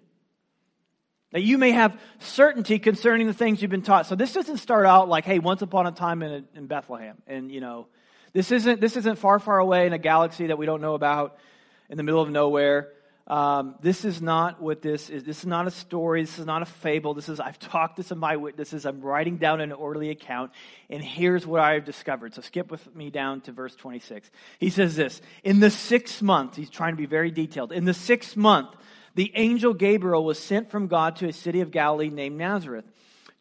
That 1.33 1.43
you 1.43 1.59
may 1.59 1.71
have 1.71 1.99
certainty 2.19 2.79
concerning 2.79 3.27
the 3.27 3.33
things 3.33 3.61
you've 3.61 3.69
been 3.69 3.83
taught. 3.83 4.07
So 4.07 4.15
this 4.15 4.33
doesn't 4.33 4.57
start 4.57 4.87
out 4.87 5.07
like, 5.07 5.25
hey, 5.25 5.37
once 5.37 5.61
upon 5.61 5.85
a 5.85 5.91
time 5.91 6.23
in, 6.23 6.45
in 6.55 6.65
Bethlehem. 6.65 7.17
And, 7.27 7.51
you 7.51 7.61
know, 7.61 7.87
this 8.33 8.51
isn't, 8.51 8.81
this 8.81 8.97
isn't 8.97 9.17
far, 9.19 9.37
far 9.37 9.59
away 9.59 9.85
in 9.85 9.93
a 9.93 9.99
galaxy 9.99 10.47
that 10.47 10.57
we 10.57 10.65
don't 10.65 10.81
know 10.81 10.95
about 10.95 11.37
in 11.89 11.97
the 11.97 12.03
middle 12.03 12.21
of 12.21 12.31
nowhere. 12.31 12.89
Um, 13.27 13.75
this 13.81 14.05
is 14.05 14.21
not 14.21 14.61
what 14.61 14.83
this 14.83 15.09
is. 15.09 15.23
This 15.23 15.39
is 15.39 15.45
not 15.47 15.65
a 15.65 15.71
story. 15.71 16.21
This 16.21 16.37
is 16.37 16.45
not 16.45 16.61
a 16.61 16.65
fable. 16.65 17.15
This 17.15 17.27
is, 17.27 17.39
I've 17.39 17.57
talked 17.57 17.95
to 17.95 18.03
some 18.03 18.23
eyewitnesses. 18.23 18.85
I'm 18.85 19.01
writing 19.01 19.37
down 19.37 19.61
an 19.61 19.71
orderly 19.71 20.11
account, 20.11 20.51
and 20.91 21.03
here's 21.03 21.45
what 21.45 21.59
I've 21.61 21.85
discovered. 21.85 22.35
So 22.35 22.41
skip 22.41 22.69
with 22.69 22.95
me 22.95 23.09
down 23.09 23.41
to 23.41 23.51
verse 23.51 23.75
26. 23.75 24.29
He 24.59 24.69
says 24.69 24.95
this 24.95 25.21
In 25.43 25.59
the 25.59 25.71
sixth 25.71 26.21
month, 26.21 26.55
he's 26.55 26.69
trying 26.69 26.93
to 26.93 26.97
be 26.97 27.07
very 27.07 27.31
detailed. 27.31 27.71
In 27.71 27.85
the 27.85 27.95
sixth 27.95 28.37
month, 28.37 28.75
the 29.15 29.31
angel 29.33 29.73
Gabriel 29.73 30.23
was 30.23 30.37
sent 30.37 30.69
from 30.69 30.87
God 30.87 31.15
to 31.17 31.27
a 31.27 31.33
city 31.33 31.61
of 31.61 31.71
Galilee 31.71 32.09
named 32.09 32.37
Nazareth 32.37 32.85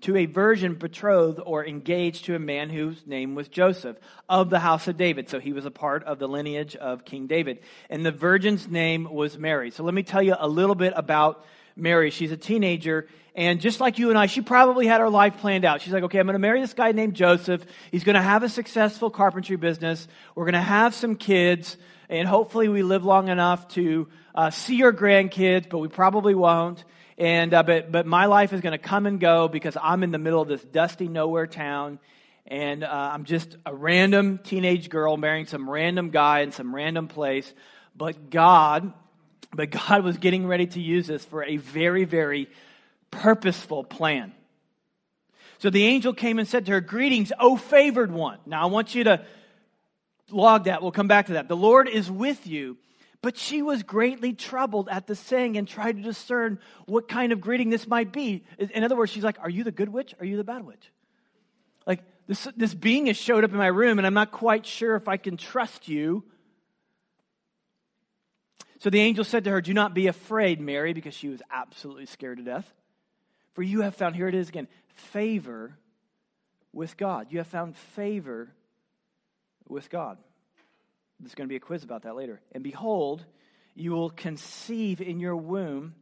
to 0.05 0.17
a 0.17 0.27
virgin 0.27 0.75
betrothed 0.75 1.41
or 1.45 1.65
engaged 1.65 2.27
to 2.27 2.35
a 2.35 2.39
man 2.39 2.69
whose 2.69 3.07
name 3.07 3.35
was 3.35 3.49
Joseph 3.49 3.97
of 4.29 4.51
the 4.51 4.59
house 4.59 4.87
of 4.87 4.99
David. 4.99 5.31
So 5.31 5.41
he 5.41 5.55
was 5.55 5.65
a 5.65 5.71
part 5.71 6.05
of 6.05 6.19
the 6.19 6.29
lineage 6.29 6.77
of 6.77 7.07
King 7.07 7.27
David. 7.27 7.61
And 7.89 8.05
the 8.05 8.13
virgin's 8.13 8.69
name 8.69 9.09
was 9.11 9.39
Mary. 9.39 9.71
So 9.71 9.83
let 9.83 9.95
me 9.95 10.03
tell 10.03 10.23
you 10.23 10.37
a 10.39 10.47
little 10.47 10.75
bit 10.75 10.93
about 10.95 11.47
Mary. 11.75 12.11
She's 12.11 12.33
a 12.33 12.37
teenager. 12.37 13.09
And 13.35 13.63
just 13.63 13.81
like 13.81 13.99
you 13.99 14.11
and 14.11 14.19
I, 14.19 14.27
she 14.27 14.43
probably 14.43 14.87
had 14.87 15.01
her 15.01 15.09
life 15.09 15.39
planned 15.39 15.65
out. 15.65 15.81
She's 15.81 15.93
like, 15.95 16.05
okay, 16.05 16.19
I'm 16.19 16.27
going 16.27 16.35
to 16.35 16.39
marry 16.39 16.61
this 16.61 16.75
guy 16.75 16.93
named 16.93 17.15
Joseph. 17.15 17.65
He's 17.91 18.05
going 18.05 18.17
to 18.17 18.23
have 18.23 18.43
a 18.43 18.49
successful 18.51 19.09
carpentry 19.09 19.57
business. 19.57 20.07
We're 20.35 20.45
going 20.45 20.53
to 20.53 20.61
have 20.61 20.95
some 20.95 21.17
kids. 21.17 21.79
And 22.11 22.29
hopefully 22.29 22.69
we 22.69 22.83
live 22.83 23.07
long 23.07 23.29
enough 23.29 23.69
to 23.69 24.09
uh, 24.35 24.51
see 24.51 24.83
our 24.83 24.93
grandkids, 24.93 25.67
but 25.71 25.79
we 25.79 25.89
probably 25.89 26.35
won't. 26.35 26.85
And, 27.17 27.55
uh, 27.55 27.63
but, 27.63 27.93
but 27.93 28.07
my 28.07 28.27
life 28.27 28.53
is 28.53 28.61
going 28.61 28.73
to 28.73 28.79
come 28.79 29.07
and 29.07 29.21
go 29.21 29.49
because 29.49 29.77
I'm 29.81 30.03
in 30.03 30.11
the 30.11 30.19
middle 30.19 30.41
of 30.41 30.49
this 30.49 30.63
dusty 30.65 31.09
nowhere 31.09 31.47
town. 31.47 32.01
And 32.47 32.85
uh, 32.85 33.11
I'm 33.13 33.25
just 33.25 33.57
a 33.65 33.75
random 33.75 34.39
teenage 34.39 34.91
girl 34.91 35.17
marrying 35.17 35.47
some 35.47 35.71
random 35.71 36.11
guy 36.11 36.41
in 36.41 36.53
some 36.53 36.75
random 36.75 37.09
place. 37.09 37.53
But 37.97 38.31
God, 38.31 38.93
but 39.53 39.71
God 39.71 40.03
was 40.03 40.19
getting 40.19 40.47
ready 40.47 40.67
to 40.67 40.81
use 40.81 41.07
this 41.07 41.25
for 41.25 41.45
a 41.45 41.57
very, 41.57 42.05
very 42.05 42.49
purposeful 43.11 43.85
plan. 43.85 44.33
So 45.59 45.71
the 45.71 45.85
angel 45.85 46.13
came 46.13 46.39
and 46.39 46.49
said 46.49 46.67
to 46.67 46.73
her, 46.73 46.81
Greetings, 46.81 47.33
O 47.39 47.57
favored 47.57 48.11
one. 48.11 48.39
Now 48.45 48.63
I 48.63 48.67
want 48.67 48.95
you 48.95 49.05
to 49.05 49.25
log 50.31 50.65
that. 50.65 50.83
We'll 50.83 50.93
come 50.93 51.09
back 51.09 51.27
to 51.27 51.35
that. 51.35 51.49
The 51.49 51.57
Lord 51.57 51.89
is 51.89 52.11
with 52.11 52.47
you. 52.47 52.77
But 53.25 53.39
she 53.39 53.63
was 53.63 53.83
greatly 53.83 54.35
troubled 54.35 54.91
at 54.91 55.07
the 55.07 55.15
saying 55.15 55.57
and 55.57 55.67
tried 55.67 55.97
to 55.97 56.03
discern 56.03 56.59
what 56.85 57.09
kind 57.09 57.33
of 57.33 57.41
greeting 57.41 57.71
this 57.71 57.87
might 57.87 58.13
be. 58.13 58.45
In 58.59 58.85
other 58.85 58.97
words, 58.97 59.11
she's 59.11 59.25
like, 59.25 59.39
Are 59.41 59.49
you 59.49 59.65
the 59.65 59.73
good 59.73 59.89
witch? 59.89 60.15
Are 60.21 60.27
you 60.27 60.37
the 60.37 60.45
bad 60.45 60.67
witch? 60.67 60.93
Like, 61.87 62.03
this, 62.27 62.47
this 62.55 62.75
being 62.75 63.07
has 63.07 63.17
showed 63.17 63.43
up 63.43 63.51
in 63.51 63.57
my 63.57 63.69
room, 63.69 63.97
and 63.97 64.07
I'm 64.07 64.13
not 64.13 64.31
quite 64.31 64.67
sure 64.67 64.95
if 64.95 65.09
I 65.09 65.17
can 65.17 65.39
trust 65.39 65.89
you. 65.89 66.23
So 68.81 68.91
the 68.91 69.01
angel 69.01 69.25
said 69.25 69.45
to 69.45 69.51
her, 69.53 69.63
Do 69.63 69.73
not 69.73 69.95
be 69.95 70.07
afraid, 70.07 70.61
Mary, 70.61 70.93
because 70.93 71.15
she 71.15 71.29
was 71.29 71.41
absolutely 71.51 72.05
scared 72.05 72.37
to 72.37 72.45
death. 72.45 72.71
For 73.55 73.63
you 73.63 73.81
have 73.81 73.95
found, 73.95 74.17
here 74.17 74.29
it 74.29 74.35
is 74.35 74.51
again, 74.51 74.69
favor 74.97 75.79
with 76.75 76.99
God. 76.99 77.29
You 77.31 77.39
have 77.39 77.47
found 77.47 77.75
favor 77.75 78.53
with 79.67 79.89
God. 79.89 80.19
There's 81.21 81.35
going 81.35 81.49
to 81.49 81.53
be 81.53 81.57
a 81.57 81.61
quiz 81.61 81.85
about 81.85 82.03
that 82.03 82.17
later. 82.17 82.41
And 82.53 82.63
behold, 82.63 83.25
you 83.75 83.93
will 83.93 84.11
conceive 84.11 85.01
in 85.01 85.21
your 85.21 85.37
womb 85.37 85.95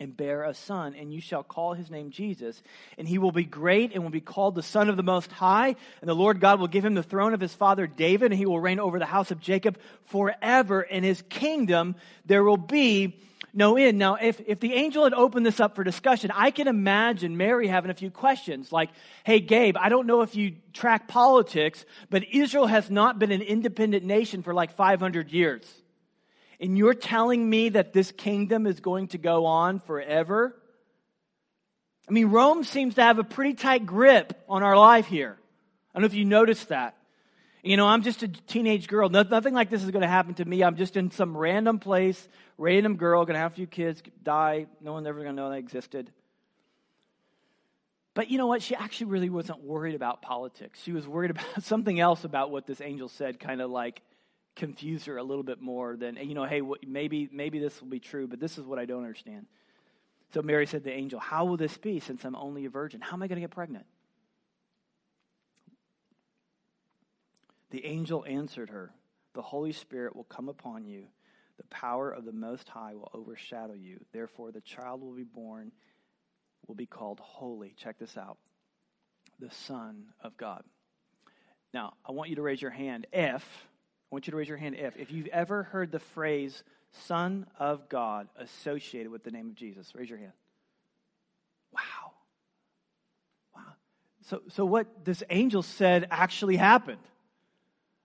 and 0.00 0.16
bear 0.16 0.42
a 0.42 0.54
son, 0.54 0.94
and 0.94 1.12
you 1.12 1.20
shall 1.20 1.44
call 1.44 1.74
his 1.74 1.90
name 1.90 2.10
Jesus. 2.10 2.60
And 2.98 3.06
he 3.06 3.18
will 3.18 3.32
be 3.32 3.44
great 3.44 3.92
and 3.92 4.02
will 4.02 4.10
be 4.10 4.20
called 4.20 4.54
the 4.54 4.62
Son 4.62 4.88
of 4.88 4.96
the 4.96 5.02
Most 5.02 5.30
High. 5.30 5.76
And 6.00 6.08
the 6.08 6.14
Lord 6.14 6.40
God 6.40 6.58
will 6.58 6.66
give 6.66 6.84
him 6.84 6.94
the 6.94 7.02
throne 7.02 7.32
of 7.32 7.40
his 7.40 7.54
father 7.54 7.86
David, 7.86 8.32
and 8.32 8.38
he 8.38 8.46
will 8.46 8.60
reign 8.60 8.80
over 8.80 8.98
the 8.98 9.06
house 9.06 9.30
of 9.30 9.40
Jacob 9.40 9.78
forever. 10.06 10.82
In 10.82 11.04
his 11.04 11.22
kingdom 11.28 11.94
there 12.26 12.42
will 12.42 12.56
be 12.56 13.20
no 13.54 13.76
end. 13.76 13.98
Now, 13.98 14.16
if, 14.16 14.40
if 14.46 14.60
the 14.60 14.74
angel 14.74 15.04
had 15.04 15.14
opened 15.14 15.46
this 15.46 15.60
up 15.60 15.76
for 15.76 15.84
discussion, 15.84 16.30
I 16.34 16.50
can 16.50 16.68
imagine 16.68 17.36
Mary 17.36 17.68
having 17.68 17.90
a 17.90 17.94
few 17.94 18.10
questions 18.10 18.72
like, 18.72 18.90
hey, 19.24 19.40
Gabe, 19.40 19.76
I 19.78 19.88
don't 19.88 20.06
know 20.06 20.22
if 20.22 20.34
you 20.34 20.56
track 20.72 21.08
politics, 21.08 21.84
but 22.10 22.24
Israel 22.32 22.66
has 22.66 22.90
not 22.90 23.18
been 23.18 23.30
an 23.30 23.42
independent 23.42 24.04
nation 24.04 24.42
for 24.42 24.52
like 24.52 24.72
500 24.72 25.30
years. 25.30 25.72
And 26.60 26.76
you're 26.76 26.94
telling 26.94 27.48
me 27.48 27.70
that 27.70 27.92
this 27.92 28.10
kingdom 28.12 28.66
is 28.66 28.80
going 28.80 29.08
to 29.08 29.18
go 29.18 29.46
on 29.46 29.80
forever? 29.80 30.56
I 32.08 32.12
mean, 32.12 32.26
Rome 32.26 32.64
seems 32.64 32.96
to 32.96 33.02
have 33.02 33.18
a 33.18 33.24
pretty 33.24 33.54
tight 33.54 33.86
grip 33.86 34.42
on 34.48 34.62
our 34.62 34.76
life 34.76 35.06
here. 35.06 35.38
I 35.94 35.98
don't 35.98 36.02
know 36.02 36.06
if 36.06 36.14
you 36.14 36.24
noticed 36.24 36.68
that. 36.68 36.96
You 37.64 37.78
know, 37.78 37.86
I'm 37.86 38.02
just 38.02 38.22
a 38.22 38.28
teenage 38.28 38.88
girl. 38.88 39.08
Nothing 39.08 39.54
like 39.54 39.70
this 39.70 39.82
is 39.82 39.90
going 39.90 40.02
to 40.02 40.08
happen 40.08 40.34
to 40.34 40.44
me. 40.44 40.62
I'm 40.62 40.76
just 40.76 40.98
in 40.98 41.10
some 41.10 41.34
random 41.34 41.78
place, 41.78 42.28
random 42.58 42.96
girl, 42.96 43.24
going 43.24 43.34
to 43.34 43.40
have 43.40 43.52
a 43.52 43.54
few 43.54 43.66
kids, 43.66 44.02
die. 44.22 44.66
No 44.82 44.92
one's 44.92 45.06
ever 45.06 45.22
going 45.22 45.34
to 45.34 45.42
know 45.42 45.50
I 45.50 45.56
existed. 45.56 46.10
But 48.12 48.30
you 48.30 48.36
know 48.36 48.46
what? 48.46 48.62
She 48.62 48.74
actually 48.74 49.06
really 49.06 49.30
wasn't 49.30 49.64
worried 49.64 49.94
about 49.94 50.20
politics. 50.20 50.78
She 50.82 50.92
was 50.92 51.08
worried 51.08 51.30
about 51.32 51.62
something 51.62 51.98
else 51.98 52.24
about 52.24 52.50
what 52.50 52.66
this 52.66 52.82
angel 52.82 53.08
said, 53.08 53.40
kind 53.40 53.62
of 53.62 53.70
like, 53.70 54.02
confuse 54.56 55.06
her 55.06 55.16
a 55.16 55.22
little 55.22 55.42
bit 55.42 55.60
more 55.60 55.96
than 55.96 56.16
you 56.16 56.32
know 56.32 56.44
hey 56.44 56.62
maybe 56.86 57.28
maybe 57.32 57.58
this 57.58 57.80
will 57.80 57.88
be 57.88 57.98
true 57.98 58.28
but 58.28 58.38
this 58.38 58.56
is 58.56 58.64
what 58.64 58.78
i 58.78 58.84
don't 58.84 59.00
understand 59.00 59.46
so 60.32 60.42
mary 60.42 60.64
said 60.64 60.84
to 60.84 60.90
the 60.90 60.94
angel 60.94 61.18
how 61.18 61.44
will 61.44 61.56
this 61.56 61.76
be 61.76 61.98
since 61.98 62.24
i'm 62.24 62.36
only 62.36 62.64
a 62.64 62.70
virgin 62.70 63.00
how 63.00 63.14
am 63.14 63.22
i 63.24 63.26
going 63.26 63.34
to 63.34 63.40
get 63.40 63.50
pregnant 63.50 63.84
the 67.74 67.84
angel 67.84 68.24
answered 68.28 68.70
her 68.70 68.92
the 69.34 69.42
holy 69.42 69.72
spirit 69.72 70.14
will 70.14 70.24
come 70.24 70.48
upon 70.48 70.86
you 70.86 71.06
the 71.56 71.64
power 71.64 72.08
of 72.08 72.24
the 72.24 72.32
most 72.32 72.68
high 72.68 72.94
will 72.94 73.10
overshadow 73.12 73.74
you 73.74 73.98
therefore 74.12 74.52
the 74.52 74.60
child 74.60 75.00
will 75.02 75.12
be 75.12 75.24
born 75.24 75.72
will 76.68 76.76
be 76.76 76.86
called 76.86 77.18
holy 77.18 77.74
check 77.76 77.98
this 77.98 78.16
out 78.16 78.38
the 79.40 79.50
son 79.50 80.04
of 80.22 80.36
god 80.36 80.62
now 81.72 81.94
i 82.08 82.12
want 82.12 82.30
you 82.30 82.36
to 82.36 82.42
raise 82.42 82.62
your 82.62 82.70
hand 82.70 83.08
if 83.12 83.44
I 84.04 84.14
want 84.14 84.28
you 84.28 84.30
to 84.30 84.36
raise 84.36 84.48
your 84.48 84.58
hand 84.58 84.76
if. 84.76 84.96
If 84.96 85.10
you've 85.10 85.26
ever 85.26 85.64
heard 85.64 85.90
the 85.90 85.98
phrase 85.98 86.62
Son 87.06 87.48
of 87.58 87.88
God 87.88 88.28
associated 88.36 89.10
with 89.10 89.24
the 89.24 89.32
name 89.32 89.48
of 89.48 89.56
Jesus, 89.56 89.92
raise 89.92 90.08
your 90.08 90.20
hand. 90.20 90.30
Wow. 91.72 92.12
Wow. 93.56 93.62
So, 94.28 94.42
so 94.50 94.64
what 94.64 95.04
this 95.04 95.24
angel 95.30 95.62
said 95.62 96.06
actually 96.12 96.54
happened. 96.54 97.00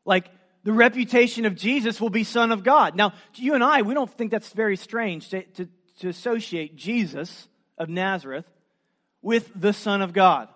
Like, 0.09 0.31
the 0.63 0.73
reputation 0.73 1.45
of 1.45 1.55
Jesus 1.55 2.01
will 2.01 2.09
be 2.09 2.23
Son 2.23 2.51
of 2.51 2.63
God. 2.63 2.95
Now, 2.95 3.13
you 3.35 3.53
and 3.53 3.63
I, 3.63 3.83
we 3.83 3.93
don't 3.93 4.09
think 4.09 4.31
that's 4.31 4.51
very 4.53 4.75
strange 4.75 5.29
to, 5.29 5.43
to, 5.43 5.69
to 5.99 6.09
associate 6.09 6.75
Jesus 6.75 7.47
of 7.77 7.89
Nazareth 7.89 8.47
with 9.21 9.51
the 9.55 9.71
Son 9.71 10.01
of 10.01 10.11
God. 10.11 10.49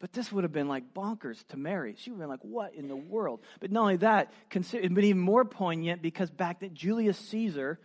But 0.00 0.14
this 0.14 0.32
would 0.32 0.44
have 0.44 0.54
been 0.54 0.68
like 0.68 0.94
bonkers 0.94 1.46
to 1.48 1.58
Mary. 1.58 1.96
She 1.98 2.10
would 2.10 2.16
have 2.16 2.22
been 2.22 2.30
like, 2.30 2.40
what 2.40 2.74
in 2.74 2.88
the 2.88 2.96
world? 2.96 3.40
But 3.60 3.70
not 3.70 3.82
only 3.82 3.96
that, 3.98 4.32
consider, 4.48 4.88
but 4.88 5.04
even 5.04 5.20
more 5.20 5.44
poignant 5.44 6.00
because 6.00 6.30
back 6.30 6.60
then, 6.60 6.70
Julius 6.72 7.18
Caesar, 7.18 7.78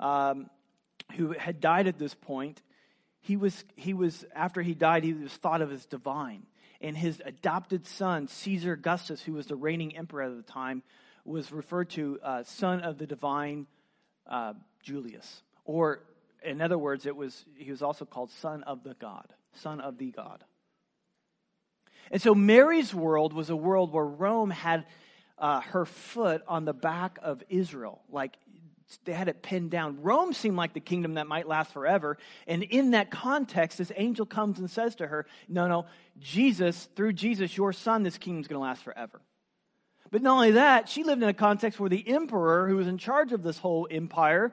um, 0.00 0.50
who 1.16 1.30
had 1.32 1.60
died 1.60 1.86
at 1.86 1.98
this 2.00 2.14
point, 2.14 2.60
he 3.20 3.36
was, 3.36 3.64
he 3.76 3.94
was, 3.94 4.24
after 4.34 4.60
he 4.60 4.74
died, 4.74 5.04
he 5.04 5.12
was 5.12 5.32
thought 5.32 5.62
of 5.62 5.70
as 5.70 5.86
divine. 5.86 6.42
And 6.80 6.96
his 6.96 7.20
adopted 7.24 7.86
son, 7.86 8.28
Caesar 8.28 8.72
Augustus, 8.72 9.22
who 9.22 9.34
was 9.34 9.46
the 9.46 9.56
reigning 9.56 9.96
emperor 9.96 10.22
at 10.22 10.36
the 10.36 10.42
time, 10.42 10.82
was 11.24 11.52
referred 11.52 11.90
to 11.90 12.18
uh, 12.22 12.42
son 12.44 12.80
of 12.80 12.98
the 12.98 13.06
divine 13.06 13.66
uh, 14.26 14.54
Julius. 14.82 15.42
Or, 15.64 16.00
in 16.42 16.62
other 16.62 16.78
words, 16.78 17.04
it 17.04 17.14
was, 17.14 17.44
he 17.56 17.70
was 17.70 17.82
also 17.82 18.04
called 18.04 18.30
son 18.30 18.62
of 18.62 18.82
the 18.82 18.94
God, 18.94 19.26
son 19.52 19.80
of 19.80 19.98
the 19.98 20.10
God. 20.10 20.42
And 22.10 22.20
so 22.20 22.34
Mary's 22.34 22.94
world 22.94 23.32
was 23.32 23.50
a 23.50 23.56
world 23.56 23.92
where 23.92 24.04
Rome 24.04 24.50
had 24.50 24.86
uh, 25.38 25.60
her 25.60 25.84
foot 25.84 26.42
on 26.48 26.64
the 26.64 26.72
back 26.72 27.18
of 27.22 27.42
Israel. 27.48 28.00
Like 28.10 28.36
they 29.04 29.12
had 29.12 29.28
it 29.28 29.42
pinned 29.42 29.70
down. 29.70 30.02
Rome 30.02 30.32
seemed 30.32 30.56
like 30.56 30.74
the 30.74 30.80
kingdom 30.80 31.14
that 31.14 31.26
might 31.26 31.46
last 31.46 31.72
forever. 31.72 32.18
And 32.46 32.62
in 32.62 32.92
that 32.92 33.10
context, 33.10 33.78
this 33.78 33.92
angel 33.96 34.26
comes 34.26 34.58
and 34.58 34.70
says 34.70 34.96
to 34.96 35.06
her, 35.06 35.26
No, 35.48 35.68
no, 35.68 35.86
Jesus, 36.18 36.88
through 36.96 37.12
Jesus, 37.12 37.56
your 37.56 37.72
son, 37.72 38.02
this 38.02 38.18
kingdom's 38.18 38.48
going 38.48 38.58
to 38.58 38.64
last 38.64 38.82
forever. 38.82 39.20
But 40.10 40.22
not 40.22 40.34
only 40.34 40.50
that, 40.52 40.88
she 40.88 41.04
lived 41.04 41.22
in 41.22 41.28
a 41.28 41.34
context 41.34 41.78
where 41.78 41.88
the 41.88 42.06
emperor 42.08 42.68
who 42.68 42.76
was 42.76 42.88
in 42.88 42.98
charge 42.98 43.32
of 43.32 43.42
this 43.42 43.58
whole 43.58 43.86
empire 43.90 44.52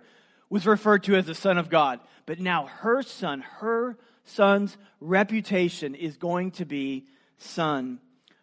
was 0.49 0.67
referred 0.67 1.03
to 1.03 1.15
as 1.15 1.25
the 1.25 1.35
Son 1.35 1.57
of 1.57 1.69
God. 1.69 1.99
But 2.25 2.39
now 2.39 2.67
her 2.67 3.01
son, 3.01 3.41
her 3.41 3.97
son's 4.23 4.77
reputation 4.99 5.95
is 5.95 6.17
going 6.17 6.51
to 6.51 6.65
be 6.65 7.07
Son 7.37 7.99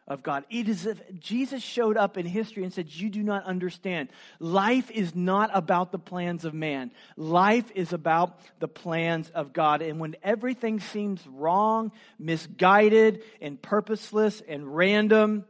of 0.06 0.22
God. 0.22 0.44
It 0.50 0.68
is 0.68 0.86
if 0.86 1.00
Jesus 1.18 1.62
showed 1.62 1.96
up 1.96 2.18
in 2.18 2.26
history 2.26 2.62
and 2.62 2.72
said, 2.72 2.92
You 2.92 3.08
do 3.08 3.22
not 3.22 3.44
understand. 3.44 4.10
Life 4.38 4.90
is 4.90 5.14
not 5.14 5.50
about 5.54 5.92
the 5.92 5.98
plans 5.98 6.44
of 6.44 6.54
man, 6.54 6.90
life 7.16 7.70
is 7.74 7.92
about 7.92 8.38
the 8.58 8.68
plans 8.68 9.30
of 9.30 9.52
God. 9.52 9.82
And 9.82 9.98
when 9.98 10.16
everything 10.22 10.80
seems 10.80 11.26
wrong, 11.26 11.92
misguided, 12.18 13.22
and 13.40 13.60
purposeless 13.60 14.42
and 14.46 14.74
random, 14.74 15.44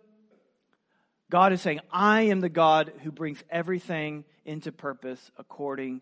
God 1.30 1.52
is 1.52 1.60
saying, 1.60 1.80
I 1.90 2.22
am 2.22 2.40
the 2.40 2.48
God 2.48 2.92
who 3.02 3.10
brings 3.10 3.42
everything 3.50 4.24
into 4.44 4.70
purpose 4.70 5.32
according 5.36 6.00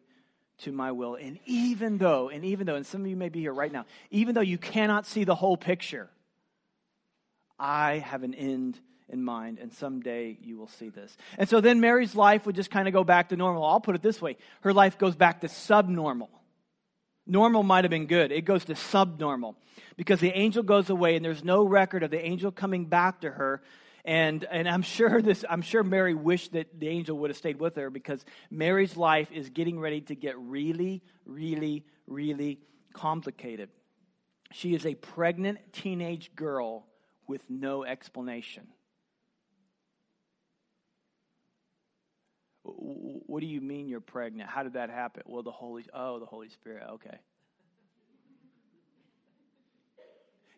to 0.58 0.72
my 0.72 0.92
will. 0.92 1.14
And 1.14 1.38
even 1.46 1.96
though, 1.96 2.28
and 2.28 2.44
even 2.44 2.66
though, 2.66 2.74
and 2.74 2.86
some 2.86 3.00
of 3.00 3.06
you 3.06 3.16
may 3.16 3.30
be 3.30 3.40
here 3.40 3.54
right 3.54 3.72
now, 3.72 3.86
even 4.10 4.34
though 4.34 4.42
you 4.42 4.58
cannot 4.58 5.06
see 5.06 5.24
the 5.24 5.34
whole 5.34 5.56
picture, 5.56 6.10
I 7.62 7.98
have 7.98 8.24
an 8.24 8.34
end 8.34 8.80
in 9.08 9.22
mind, 9.22 9.60
and 9.60 9.72
someday 9.72 10.36
you 10.42 10.58
will 10.58 10.66
see 10.66 10.88
this. 10.88 11.16
And 11.38 11.48
so 11.48 11.60
then 11.60 11.80
Mary's 11.80 12.16
life 12.16 12.44
would 12.44 12.56
just 12.56 12.72
kind 12.72 12.88
of 12.88 12.94
go 12.94 13.04
back 13.04 13.28
to 13.28 13.36
normal. 13.36 13.64
I'll 13.64 13.80
put 13.80 13.94
it 13.94 14.02
this 14.02 14.20
way 14.20 14.36
her 14.62 14.72
life 14.72 14.98
goes 14.98 15.14
back 15.14 15.42
to 15.42 15.48
subnormal. 15.48 16.28
Normal 17.24 17.62
might 17.62 17.84
have 17.84 17.90
been 17.90 18.06
good, 18.06 18.32
it 18.32 18.44
goes 18.44 18.64
to 18.64 18.74
subnormal 18.74 19.56
because 19.96 20.18
the 20.18 20.36
angel 20.36 20.64
goes 20.64 20.90
away, 20.90 21.14
and 21.14 21.24
there's 21.24 21.44
no 21.44 21.64
record 21.64 22.02
of 22.02 22.10
the 22.10 22.20
angel 22.20 22.50
coming 22.50 22.86
back 22.86 23.20
to 23.20 23.30
her. 23.30 23.62
And, 24.04 24.42
and 24.50 24.68
I'm 24.68 24.82
sure 24.82 25.22
this 25.22 25.44
I'm 25.48 25.62
sure 25.62 25.84
Mary 25.84 26.14
wished 26.14 26.54
that 26.54 26.80
the 26.80 26.88
angel 26.88 27.16
would 27.18 27.30
have 27.30 27.36
stayed 27.36 27.60
with 27.60 27.76
her 27.76 27.90
because 27.90 28.24
Mary's 28.50 28.96
life 28.96 29.30
is 29.30 29.50
getting 29.50 29.78
ready 29.78 30.00
to 30.00 30.16
get 30.16 30.36
really, 30.36 31.00
really, 31.24 31.84
really 32.08 32.58
complicated. 32.92 33.68
She 34.50 34.74
is 34.74 34.84
a 34.84 34.96
pregnant 34.96 35.58
teenage 35.72 36.34
girl 36.34 36.86
with 37.32 37.40
no 37.48 37.82
explanation. 37.82 38.64
What 42.62 43.40
do 43.40 43.46
you 43.46 43.62
mean 43.62 43.88
you're 43.88 44.02
pregnant? 44.02 44.50
How 44.50 44.64
did 44.64 44.74
that 44.74 44.90
happen? 44.90 45.22
Well, 45.24 45.42
the 45.42 45.50
Holy, 45.50 45.86
oh, 45.94 46.18
the 46.18 46.26
Holy 46.26 46.50
Spirit. 46.50 46.84
Okay. 46.92 47.16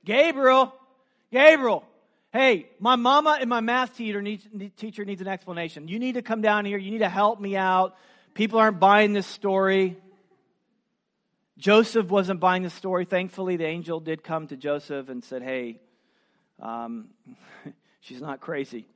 Gabriel, 0.05 0.75
Gabriel, 1.31 1.85
hey, 2.33 2.67
my 2.81 2.97
mama 2.97 3.39
and 3.41 3.49
my 3.49 3.61
math 3.61 3.97
teacher 3.97 4.21
needs, 4.21 4.45
teacher 4.77 5.05
needs 5.05 5.21
an 5.21 5.29
explanation. 5.29 5.87
You 5.87 6.01
need 6.01 6.15
to 6.15 6.23
come 6.23 6.41
down 6.41 6.65
here. 6.65 6.77
You 6.77 6.91
need 6.91 6.99
to 6.99 7.09
help 7.09 7.41
me 7.41 7.57
out. 7.57 7.97
People 8.35 8.59
aren't 8.59 8.81
buying 8.81 9.13
this 9.13 9.29
story. 9.29 9.97
Joseph 11.57 12.09
wasn't 12.09 12.41
buying 12.41 12.65
the 12.65 12.71
story. 12.71 13.05
Thankfully, 13.05 13.57
the 13.57 13.65
angel 13.65 14.01
did 14.01 14.25
come 14.25 14.49
to 14.49 14.57
Joseph 14.57 15.09
and 15.09 15.23
said, 15.23 15.41
Hey, 15.41 15.79
um, 16.61 17.09
she's 18.01 18.21
not 18.21 18.41
crazy. 18.41 18.87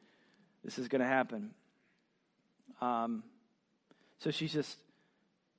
This 0.64 0.78
is 0.78 0.88
going 0.88 1.00
to 1.00 1.06
happen. 1.06 1.50
Um, 2.80 3.22
so 4.18 4.30
she's 4.30 4.52
just 4.52 4.76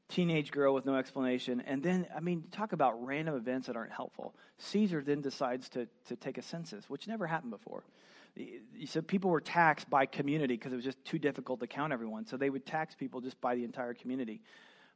teenage 0.09 0.51
girl 0.51 0.73
with 0.73 0.85
no 0.85 0.95
explanation. 0.95 1.61
And 1.65 1.81
then, 1.81 2.07
I 2.15 2.19
mean, 2.19 2.45
talk 2.51 2.73
about 2.73 3.05
random 3.05 3.35
events 3.35 3.67
that 3.67 3.75
aren't 3.75 3.91
helpful. 3.91 4.35
Caesar 4.57 5.01
then 5.05 5.21
decides 5.21 5.69
to, 5.69 5.87
to 6.07 6.15
take 6.15 6.37
a 6.37 6.41
census, 6.41 6.89
which 6.89 7.07
never 7.07 7.27
happened 7.27 7.51
before. 7.51 7.83
So 8.87 9.01
people 9.01 9.29
were 9.31 9.41
taxed 9.41 9.89
by 9.89 10.05
community 10.05 10.55
because 10.55 10.73
it 10.73 10.75
was 10.75 10.85
just 10.85 11.03
too 11.05 11.19
difficult 11.19 11.59
to 11.59 11.67
count 11.67 11.93
everyone. 11.93 12.25
So 12.25 12.37
they 12.37 12.49
would 12.49 12.65
tax 12.65 12.95
people 12.95 13.21
just 13.21 13.39
by 13.39 13.55
the 13.55 13.63
entire 13.63 13.93
community. 13.93 14.41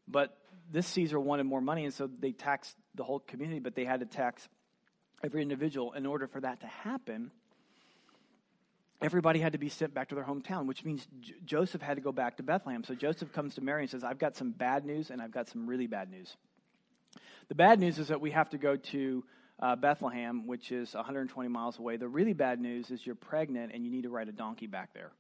But 0.08 0.36
this 0.72 0.88
Caesar 0.88 1.20
wanted 1.20 1.46
more 1.46 1.62
money, 1.62 1.86
and 1.86 1.94
so 1.94 2.10
they 2.20 2.32
taxed 2.32 2.76
the 2.96 3.04
whole 3.04 3.20
community, 3.20 3.60
but 3.60 3.76
they 3.76 3.86
had 3.86 4.02
to 4.02 4.06
tax 4.06 4.48
every 5.24 5.42
individual, 5.42 5.94
in 5.94 6.06
order 6.06 6.28
for 6.28 6.42
that 6.42 6.60
to 6.62 6.68
happen, 6.68 7.32
everybody 9.02 9.40
had 9.40 9.54
to 9.54 9.58
be 9.58 9.70
sent 9.70 9.94
back 9.94 10.10
to 10.10 10.16
their 10.16 10.24
hometown, 10.24 10.66
which 10.66 10.84
means 10.84 11.08
J- 11.22 11.34
Joseph 11.46 11.82
had 11.82 11.96
to 11.96 12.02
go 12.02 12.12
back 12.12 12.38
to 12.38 12.44
Bethlehem. 12.44 12.84
So 12.84 12.94
Joseph 12.94 13.32
comes 13.32 13.56
to 13.56 13.62
Mary 13.62 13.82
and 13.82 13.90
says, 13.90 14.04
I've 14.04 14.20
got 14.20 14.36
some 14.36 14.52
bad 14.52 14.86
news 14.86 15.10
and 15.10 15.22
I've 15.22 15.32
got 15.32 15.50
some 15.50 15.68
really 15.68 15.88
bad 15.88 16.12
news. 16.12 16.36
The 17.48 17.56
bad 17.56 17.80
news 17.80 18.00
is 18.00 18.08
that 18.10 18.22
we 18.22 18.32
have 18.32 18.50
to 18.52 18.58
go 18.58 18.76
to 18.76 19.24
uh, 19.60 19.76
Bethlehem, 19.76 20.48
which 20.48 20.72
is 20.72 20.94
120 20.94 21.50
miles 21.50 21.78
away. 21.80 21.98
The 21.98 22.08
really 22.08 22.34
bad 22.34 22.60
news 22.60 22.92
is 22.92 23.06
you're 23.06 23.16
pregnant 23.16 23.72
and 23.74 23.86
you 23.86 23.92
need 23.92 24.04
to 24.04 24.10
ride 24.10 24.30
a 24.30 24.34
donkey 24.34 24.68
back 24.68 24.94
there 24.94 25.12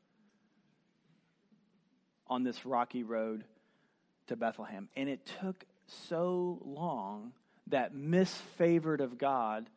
on 2.27 2.43
this 2.43 2.65
rocky 2.65 3.03
road 3.03 3.43
to 4.27 4.36
Bethlehem. 4.36 4.89
And 4.95 5.07
it 5.07 5.29
took 5.41 5.63
so 5.88 6.60
long 6.65 7.33
that 7.67 7.93
misfavored 7.93 9.00
of 9.00 9.17
God. 9.17 9.69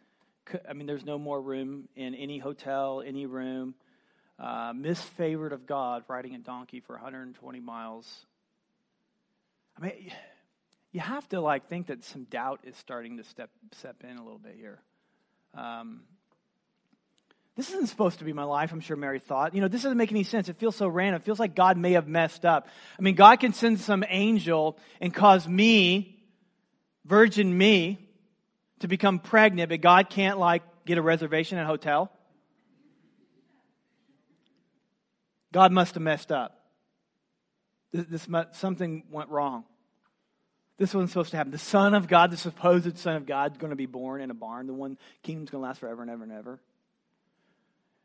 I 0.69 0.73
mean, 0.73 0.87
there's 0.87 1.05
no 1.05 1.19
more 1.19 1.41
room 1.41 1.89
in 1.97 2.15
any 2.15 2.39
hotel, 2.39 3.03
any 3.05 3.27
room. 3.27 3.75
Uh, 4.39 4.73
misfavored 4.73 5.53
of 5.53 5.67
God 5.67 6.05
riding 6.09 6.35
a 6.35 6.39
donkey 6.39 6.81
for 6.81 6.93
120 6.95 7.61
miles. 7.61 8.27
I 9.79 9.87
mean, 9.87 10.13
you 10.93 11.01
have 11.01 11.27
to 11.31 11.41
like 11.41 11.69
think 11.69 11.87
that 11.87 12.05
some 12.05 12.25
doubt 12.25 12.61
is 12.65 12.77
starting 12.77 13.17
to 13.17 13.25
step 13.25 13.51
step 13.73 13.97
in 14.05 14.17
a 14.17 14.23
little 14.23 14.39
bit 14.39 14.55
here. 14.57 14.79
Um, 15.55 16.03
this 17.57 17.71
isn't 17.71 17.87
supposed 17.87 18.19
to 18.19 18.27
be 18.27 18.35
my 18.35 18.45
life, 18.45 18.73
I'm 18.73 18.81
sure 18.81 18.97
Mary 18.97 19.19
thought. 19.19 19.55
You 19.55 19.63
know, 19.63 19.69
this 19.69 19.83
doesn't 19.83 19.97
make 19.97 20.11
any 20.11 20.25
sense. 20.25 20.51
It 20.51 20.59
feels 20.59 20.77
so 20.77 20.87
random. 20.87 21.23
It 21.23 21.25
feels 21.25 21.41
like 21.41 21.55
God 21.55 21.79
may 21.79 21.93
have 21.93 22.07
messed 22.07 22.45
up. 22.45 22.69
I 22.99 23.03
mean, 23.03 23.15
God 23.15 23.41
can 23.41 23.55
send 23.55 23.81
some 23.81 24.05
angel 24.09 24.79
and 25.01 25.15
cause 25.15 25.49
me, 25.49 26.23
virgin 27.07 27.57
me, 27.57 28.06
to 28.81 28.89
become 28.89 29.19
pregnant, 29.19 29.71
but 29.71 29.81
God 29.81 30.11
can't, 30.11 30.39
like, 30.39 30.63
get 30.85 30.99
a 30.99 31.03
reservation 31.03 31.59
at 31.59 31.65
a 31.65 31.67
hotel. 31.67 32.11
God 35.53 35.73
must 35.73 35.95
have 35.95 36.03
messed 36.03 36.31
up. 36.31 36.61
This, 37.93 38.27
this 38.27 38.29
something 38.53 39.05
went 39.11 39.31
wrong. 39.31 39.65
This 40.79 40.93
wasn't 40.93 41.11
supposed 41.11 41.31
to 41.31 41.39
happen. 41.39 41.53
The 41.53 41.59
Son 41.59 41.95
of 41.95 42.07
God, 42.07 42.31
the 42.31 42.37
supposed 42.37 42.99
Son 42.99 43.17
of 43.17 43.25
God, 43.25 43.53
is 43.53 43.59
going 43.59 43.71
to 43.71 43.77
be 43.77 43.87
born 43.87 44.21
in 44.21 44.31
a 44.31 44.35
barn. 44.35 44.67
The 44.67 44.75
one 44.75 44.99
kingdom's 45.23 45.49
going 45.51 45.63
to 45.63 45.67
last 45.67 45.81
forever 45.81 46.03
and 46.03 46.11
ever 46.11 46.25
and 46.25 46.33
ever. 46.33 46.61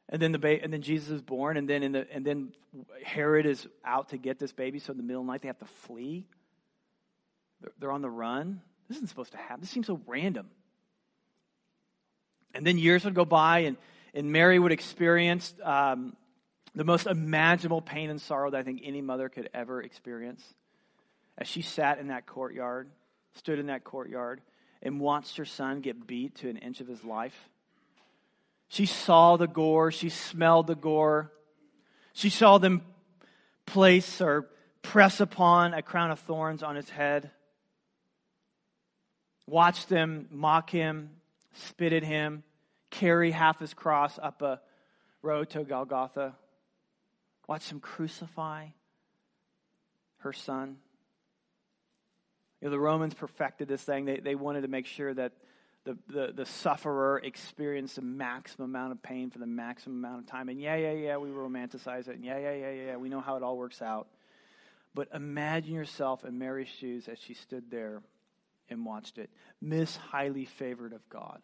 And 0.08 0.22
then 0.22 0.32
the 0.32 0.40
ba- 0.40 0.62
and 0.62 0.72
then 0.72 0.82
Jesus 0.82 1.10
is 1.10 1.22
born, 1.22 1.58
and 1.58 1.70
then 1.70 1.84
in 1.84 1.92
the 1.94 2.08
and 2.12 2.26
then 2.26 2.54
Herod 3.04 3.46
is 3.46 3.68
out 3.84 4.10
to 4.10 4.18
get 4.18 4.40
this 4.40 4.52
baby. 4.52 4.80
So 4.80 4.92
in 4.92 4.98
the 4.98 5.04
middle 5.04 5.22
of 5.22 5.28
the 5.28 5.32
night, 5.32 5.42
they 5.42 5.48
have 5.48 5.60
to 5.60 5.66
flee. 5.66 6.26
They're, 7.62 7.72
they're 7.80 7.92
on 7.92 8.02
the 8.02 8.10
run. 8.10 8.62
This 8.88 8.98
isn't 8.98 9.08
supposed 9.08 9.32
to 9.32 9.38
happen. 9.38 9.62
This 9.62 9.70
seems 9.70 9.88
so 9.88 10.02
random. 10.08 10.50
And 12.54 12.66
then 12.66 12.78
years 12.78 13.06
would 13.06 13.16
go 13.16 13.26
by, 13.26 13.60
and 13.60 13.78
and 14.14 14.32
Mary 14.32 14.60
would 14.60 14.74
experience 14.74 15.54
um, 15.64 16.16
the 16.76 16.84
most 16.84 17.08
imaginable 17.08 17.82
pain 17.82 18.10
and 18.10 18.20
sorrow 18.20 18.50
that 18.52 18.58
I 18.58 18.64
think 18.64 18.82
any 18.84 19.02
mother 19.02 19.30
could 19.30 19.50
ever 19.54 19.82
experience. 19.82 20.44
As 21.38 21.48
she 21.48 21.62
sat 21.62 22.00
in 22.00 22.10
that 22.10 22.26
courtyard, 22.26 22.90
stood 23.36 23.58
in 23.58 23.68
that 23.68 23.84
courtyard, 23.84 24.42
and 24.82 25.00
watched 25.00 25.38
her 25.38 25.46
son 25.46 25.80
get 25.80 26.06
beat 26.06 26.36
to 26.36 26.50
an 26.50 26.58
inch 26.58 26.82
of 26.82 26.88
his 26.88 27.04
life 27.04 27.50
she 28.72 28.86
saw 28.86 29.36
the 29.36 29.50
gore. 29.50 29.92
She 29.92 30.08
smelled 30.08 30.68
the 30.68 30.76
gore. 30.76 31.30
She 32.14 32.30
saw 32.30 32.58
them 32.58 32.84
place 33.66 34.22
or 34.22 34.48
press 34.82 35.20
upon 35.20 35.74
a 35.74 35.82
crown 35.82 36.10
of 36.10 36.22
thorns 36.22 36.64
on 36.64 36.78
his 36.78 36.90
head. 36.90 37.32
Watched 39.46 39.90
them 39.90 40.28
mock 40.32 40.70
him, 40.70 41.10
spit 41.54 41.94
at 41.94 42.04
him, 42.04 42.44
carry 42.90 43.32
half 43.32 43.60
his 43.60 43.74
cross 43.74 44.20
up 44.22 44.42
a 44.42 44.62
road 45.22 45.50
to 45.52 45.64
Golgotha. 45.64 46.36
watch 47.48 47.70
him 47.72 47.80
crucify 47.80 48.68
her 50.20 50.34
son. 50.34 50.78
You 52.62 52.68
know, 52.68 52.72
the 52.72 52.80
Romans 52.80 53.14
perfected 53.14 53.68
this 53.68 53.82
thing. 53.82 54.06
They, 54.06 54.18
they 54.18 54.36
wanted 54.36 54.62
to 54.62 54.68
make 54.68 54.86
sure 54.86 55.14
that 55.14 55.34
the, 55.84 55.98
the, 56.08 56.32
the 56.36 56.46
sufferer 56.46 57.20
experienced 57.20 57.96
the 57.96 58.04
maximum 58.04 58.70
amount 58.70 58.92
of 58.92 59.02
pain 59.02 59.32
for 59.32 59.40
the 59.40 59.48
maximum 59.48 59.98
amount 60.06 60.20
of 60.22 60.28
time. 60.28 60.48
And 60.50 60.62
yeah, 60.62 60.76
yeah, 60.76 60.92
yeah, 60.92 61.18
we 61.18 61.30
romanticize 61.30 62.08
it. 62.08 62.16
And 62.16 62.24
yeah, 62.24 62.38
yeah, 62.38 62.54
yeah, 62.54 62.72
yeah, 62.72 62.96
we 62.98 63.10
know 63.10 63.20
how 63.20 63.36
it 63.36 63.44
all 63.44 63.58
works 63.58 63.82
out. 63.82 64.08
But 64.94 65.08
imagine 65.14 65.74
yourself 65.74 66.24
in 66.24 66.38
Mary's 66.38 66.68
shoes 66.68 67.08
as 67.08 67.18
she 67.18 67.34
stood 67.34 67.72
there 67.72 68.02
and 68.72 68.86
watched 68.86 69.18
it. 69.18 69.30
Miss 69.62 69.96
highly 69.96 70.46
favored 70.46 70.94
of 70.94 71.08
God. 71.10 71.42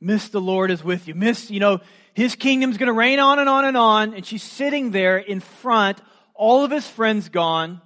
Miss 0.00 0.28
the 0.28 0.40
Lord 0.40 0.70
is 0.70 0.82
with 0.82 1.06
you. 1.06 1.14
Miss, 1.14 1.50
you 1.50 1.60
know, 1.60 1.80
his 2.14 2.34
kingdom's 2.34 2.78
going 2.78 2.88
to 2.88 2.92
reign 2.92 3.20
on 3.20 3.38
and 3.38 3.48
on 3.48 3.64
and 3.64 3.76
on. 3.76 4.14
And 4.14 4.24
she's 4.24 4.42
sitting 4.42 4.90
there 4.90 5.18
in 5.18 5.40
front, 5.40 6.00
all 6.34 6.64
of 6.64 6.70
his 6.70 6.86
friends 6.86 7.28
gone. 7.28 7.80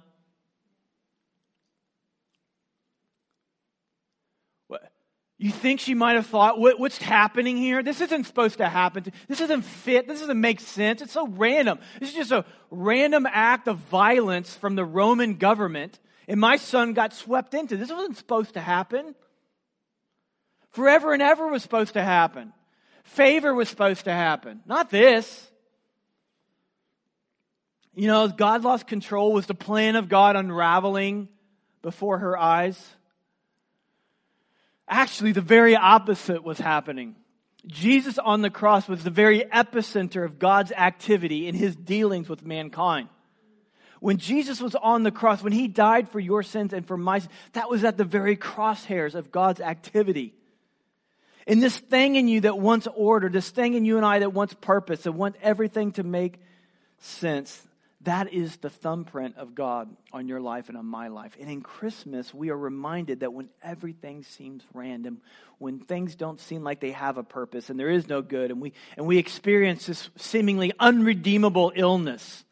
You 5.43 5.51
think 5.51 5.81
she 5.81 5.93
might 5.93 6.13
have 6.13 6.27
thought, 6.27 6.57
what, 6.57 6.79
what's 6.79 6.97
happening 6.97 7.57
here? 7.57 7.83
This 7.83 7.99
isn't 7.99 8.23
supposed 8.23 8.59
to 8.59 8.69
happen. 8.69 9.03
This 9.27 9.39
doesn't 9.39 9.63
fit. 9.63 10.07
This 10.07 10.21
doesn't 10.21 10.39
make 10.39 10.61
sense. 10.61 11.01
It's 11.01 11.11
so 11.11 11.27
random. 11.27 11.79
This 11.99 12.11
is 12.11 12.15
just 12.15 12.31
a 12.31 12.45
random 12.71 13.27
act 13.29 13.67
of 13.67 13.77
violence 13.77 14.55
from 14.55 14.75
the 14.75 14.85
Roman 14.85 15.35
government. 15.35 15.99
And 16.27 16.39
my 16.39 16.57
son 16.57 16.93
got 16.93 17.13
swept 17.13 17.53
into. 17.53 17.77
This 17.77 17.91
wasn't 17.91 18.17
supposed 18.17 18.53
to 18.53 18.61
happen. 18.61 19.15
Forever 20.71 21.13
and 21.13 21.21
ever 21.21 21.47
was 21.47 21.61
supposed 21.61 21.93
to 21.93 22.03
happen. 22.03 22.53
Favor 23.03 23.53
was 23.53 23.69
supposed 23.69 24.05
to 24.05 24.13
happen. 24.13 24.61
Not 24.65 24.89
this. 24.89 25.51
You 27.93 28.07
know, 28.07 28.27
God 28.27 28.63
lost 28.63 28.87
control 28.87 29.33
was 29.33 29.45
the 29.45 29.53
plan 29.53 29.95
of 29.95 30.09
God 30.09 30.35
unraveling 30.35 31.29
before 31.81 32.17
her 32.19 32.37
eyes. 32.37 32.81
Actually, 34.87 35.31
the 35.31 35.41
very 35.41 35.75
opposite 35.75 36.43
was 36.43 36.57
happening. 36.57 37.15
Jesus 37.67 38.17
on 38.17 38.41
the 38.41 38.49
cross 38.49 38.87
was 38.87 39.03
the 39.03 39.09
very 39.09 39.41
epicenter 39.41 40.25
of 40.25 40.39
God's 40.39 40.71
activity 40.71 41.47
in 41.47 41.55
his 41.55 41.75
dealings 41.75 42.27
with 42.27 42.45
mankind. 42.45 43.09
When 44.03 44.17
Jesus 44.17 44.59
was 44.59 44.75
on 44.75 45.03
the 45.03 45.11
cross, 45.11 45.41
when 45.41 45.53
he 45.53 45.69
died 45.69 46.09
for 46.09 46.19
your 46.19 46.43
sins 46.43 46.73
and 46.73 46.85
for 46.85 46.97
my 46.97 47.19
sins, 47.19 47.31
that 47.53 47.69
was 47.69 47.85
at 47.85 47.95
the 47.95 48.03
very 48.03 48.35
crosshairs 48.35 49.15
of 49.15 49.31
God's 49.31 49.61
activity. 49.61 50.33
And 51.47 51.63
this 51.63 51.77
thing 51.77 52.17
in 52.17 52.27
you 52.27 52.41
that 52.41 52.59
wants 52.59 52.85
order, 52.93 53.29
this 53.29 53.49
thing 53.49 53.75
in 53.75 53.85
you 53.85 53.95
and 53.95 54.05
I 54.05 54.19
that 54.19 54.33
wants 54.33 54.55
purpose, 54.55 55.03
that 55.03 55.13
wants 55.13 55.39
everything 55.41 55.93
to 55.93 56.03
make 56.03 56.41
sense, 56.97 57.65
that 58.01 58.33
is 58.33 58.57
the 58.57 58.69
thumbprint 58.69 59.37
of 59.37 59.55
God 59.55 59.87
on 60.11 60.27
your 60.27 60.41
life 60.41 60.67
and 60.67 60.77
on 60.77 60.85
my 60.85 61.07
life. 61.07 61.37
And 61.39 61.49
in 61.49 61.61
Christmas, 61.61 62.33
we 62.33 62.49
are 62.49 62.57
reminded 62.57 63.21
that 63.21 63.31
when 63.31 63.47
everything 63.63 64.23
seems 64.23 64.63
random, 64.73 65.21
when 65.59 65.79
things 65.79 66.17
don't 66.17 66.41
seem 66.41 66.61
like 66.61 66.81
they 66.81 66.91
have 66.91 67.17
a 67.17 67.23
purpose 67.23 67.69
and 67.69 67.79
there 67.79 67.89
is 67.89 68.09
no 68.09 68.21
good, 68.21 68.51
and 68.51 68.59
we, 68.59 68.73
and 68.97 69.07
we 69.07 69.17
experience 69.17 69.85
this 69.85 70.09
seemingly 70.17 70.73
unredeemable 70.77 71.71
illness, 71.73 72.43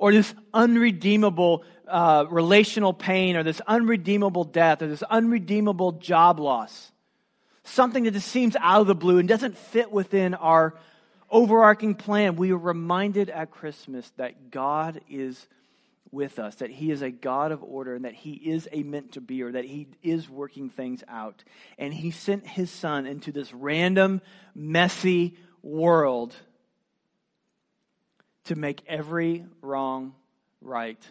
or 0.00 0.12
this 0.12 0.34
unredeemable 0.54 1.62
uh, 1.86 2.24
relational 2.30 2.94
pain, 2.94 3.36
or 3.36 3.42
this 3.42 3.60
unredeemable 3.66 4.44
death, 4.44 4.80
or 4.80 4.86
this 4.86 5.02
unredeemable 5.02 5.92
job 5.92 6.40
loss, 6.40 6.90
something 7.64 8.04
that 8.04 8.12
just 8.12 8.28
seems 8.28 8.56
out 8.56 8.80
of 8.80 8.86
the 8.86 8.94
blue 8.94 9.18
and 9.18 9.28
doesn't 9.28 9.58
fit 9.58 9.92
within 9.92 10.32
our 10.32 10.74
overarching 11.28 11.94
plan, 11.94 12.36
we 12.36 12.50
are 12.50 12.56
reminded 12.56 13.28
at 13.28 13.50
Christmas 13.50 14.10
that 14.16 14.50
God 14.50 15.02
is 15.10 15.46
with 16.10 16.38
us, 16.38 16.56
that 16.56 16.70
He 16.70 16.90
is 16.90 17.02
a 17.02 17.10
God 17.10 17.52
of 17.52 17.62
order, 17.62 17.94
and 17.94 18.06
that 18.06 18.14
He 18.14 18.32
is 18.32 18.66
a 18.72 18.82
meant 18.82 19.12
to 19.12 19.20
be, 19.20 19.42
or 19.42 19.52
that 19.52 19.66
He 19.66 19.86
is 20.02 20.30
working 20.30 20.70
things 20.70 21.04
out. 21.08 21.44
And 21.76 21.92
He 21.92 22.10
sent 22.10 22.46
His 22.46 22.70
Son 22.70 23.04
into 23.04 23.32
this 23.32 23.52
random, 23.52 24.22
messy 24.54 25.36
world 25.62 26.34
to 28.44 28.56
make 28.56 28.82
every 28.86 29.44
wrong 29.62 30.14
right 30.60 31.02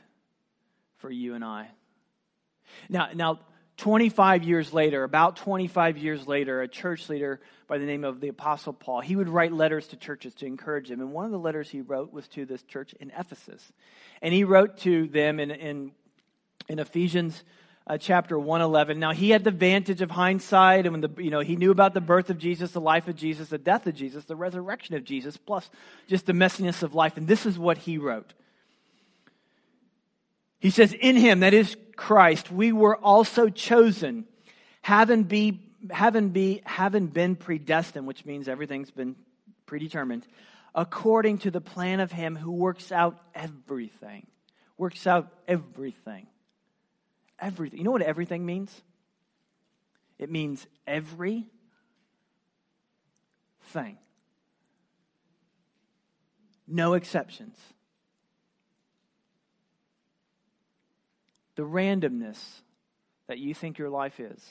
for 0.98 1.10
you 1.10 1.36
and 1.36 1.44
I. 1.44 1.70
Now, 2.90 3.10
now 3.14 3.40
25 3.78 4.44
years 4.44 4.74
later, 4.74 5.04
about 5.04 5.38
25 5.38 5.98
years 5.98 6.28
later, 6.28 6.62
a 6.62 6.68
church 6.68 7.08
leader 7.08 7.40
by 7.68 7.78
the 7.78 7.86
name 7.86 8.04
of 8.04 8.20
the 8.20 8.28
Apostle 8.28 8.74
Paul, 8.74 9.00
he 9.00 9.16
would 9.16 9.30
write 9.30 9.54
letters 9.54 9.88
to 9.88 9.96
churches 9.96 10.34
to 10.36 10.46
encourage 10.46 10.90
them. 10.90 11.00
And 11.00 11.14
one 11.14 11.26
of 11.26 11.32
the 11.32 11.40
letters 11.40 11.70
he 11.70 11.80
wrote 11.80 12.12
was 12.12 12.28
to 12.30 12.46
this 12.46 12.62
church 12.64 12.94
in 13.00 13.12
Ephesus. 13.18 13.72
And 14.22 14.34
he 14.34 14.44
wrote 14.44 14.80
to 14.80 15.08
them 15.08 15.40
in, 15.40 15.52
in, 15.52 15.92
in 16.68 16.80
Ephesians 16.80 17.42
uh, 17.90 17.98
chapter 17.98 18.38
111. 18.38 19.00
Now, 19.00 19.14
he 19.14 19.32
had 19.32 19.44
the 19.44 19.52
vantage 19.52 20.02
of 20.02 20.12
hindsight, 20.12 20.86
and 20.86 20.94
when 20.94 21.02
the, 21.02 21.24
you 21.24 21.32
know, 21.32 21.40
he 21.40 21.56
knew 21.56 21.72
about 21.72 21.96
the 21.96 22.02
birth 22.02 22.30
of 22.30 22.38
Jesus, 22.38 22.72
the 22.72 22.80
life 22.80 23.08
of 23.08 23.16
Jesus, 23.16 23.50
the 23.50 23.58
death 23.58 23.88
of 23.88 23.96
Jesus, 23.96 24.26
the 24.26 24.36
resurrection 24.36 24.94
of 24.94 25.04
Jesus, 25.04 25.36
plus 25.38 25.68
just 26.08 26.28
the 26.28 26.34
messiness 26.34 26.84
of 26.84 26.94
life. 26.94 27.18
And 27.18 27.28
this 27.28 27.48
is 27.48 27.58
what 27.58 27.80
he 27.80 27.98
wrote. 27.98 28.34
He 30.60 30.70
says, 30.70 30.94
In 30.94 31.16
him, 31.16 31.40
that 31.40 31.56
is 31.56 31.76
Christ, 31.96 32.52
we 32.52 32.72
were 32.72 32.96
also 32.96 33.50
chosen, 33.50 34.26
having, 34.84 35.24
be, 35.24 35.60
having, 35.90 36.30
be, 36.30 36.62
having 36.66 37.08
been 37.08 37.36
predestined, 37.36 38.06
which 38.06 38.24
means 38.24 38.48
everything's 38.48 38.92
been 38.92 39.16
predetermined, 39.66 40.28
according 40.76 41.40
to 41.40 41.50
the 41.50 41.62
plan 41.62 42.02
of 42.02 42.12
him 42.12 42.36
who 42.36 42.52
works 42.52 42.92
out 42.92 43.20
everything. 43.34 44.28
Works 44.78 45.08
out 45.08 45.28
everything. 45.48 46.28
Everything. 47.42 47.80
You 47.80 47.86
know 47.86 47.92
what 47.92 48.02
everything 48.02 48.46
means? 48.46 48.74
It 50.18 50.30
means 50.30 50.66
every 50.86 51.48
thing. 53.68 53.98
No 56.68 56.94
exceptions. 56.94 57.58
The 61.56 61.64
randomness 61.64 62.40
that 63.28 63.40
you 63.40 63.54
think 63.54 63.78
your 63.78 63.90
life 63.90 64.20
is, 64.20 64.42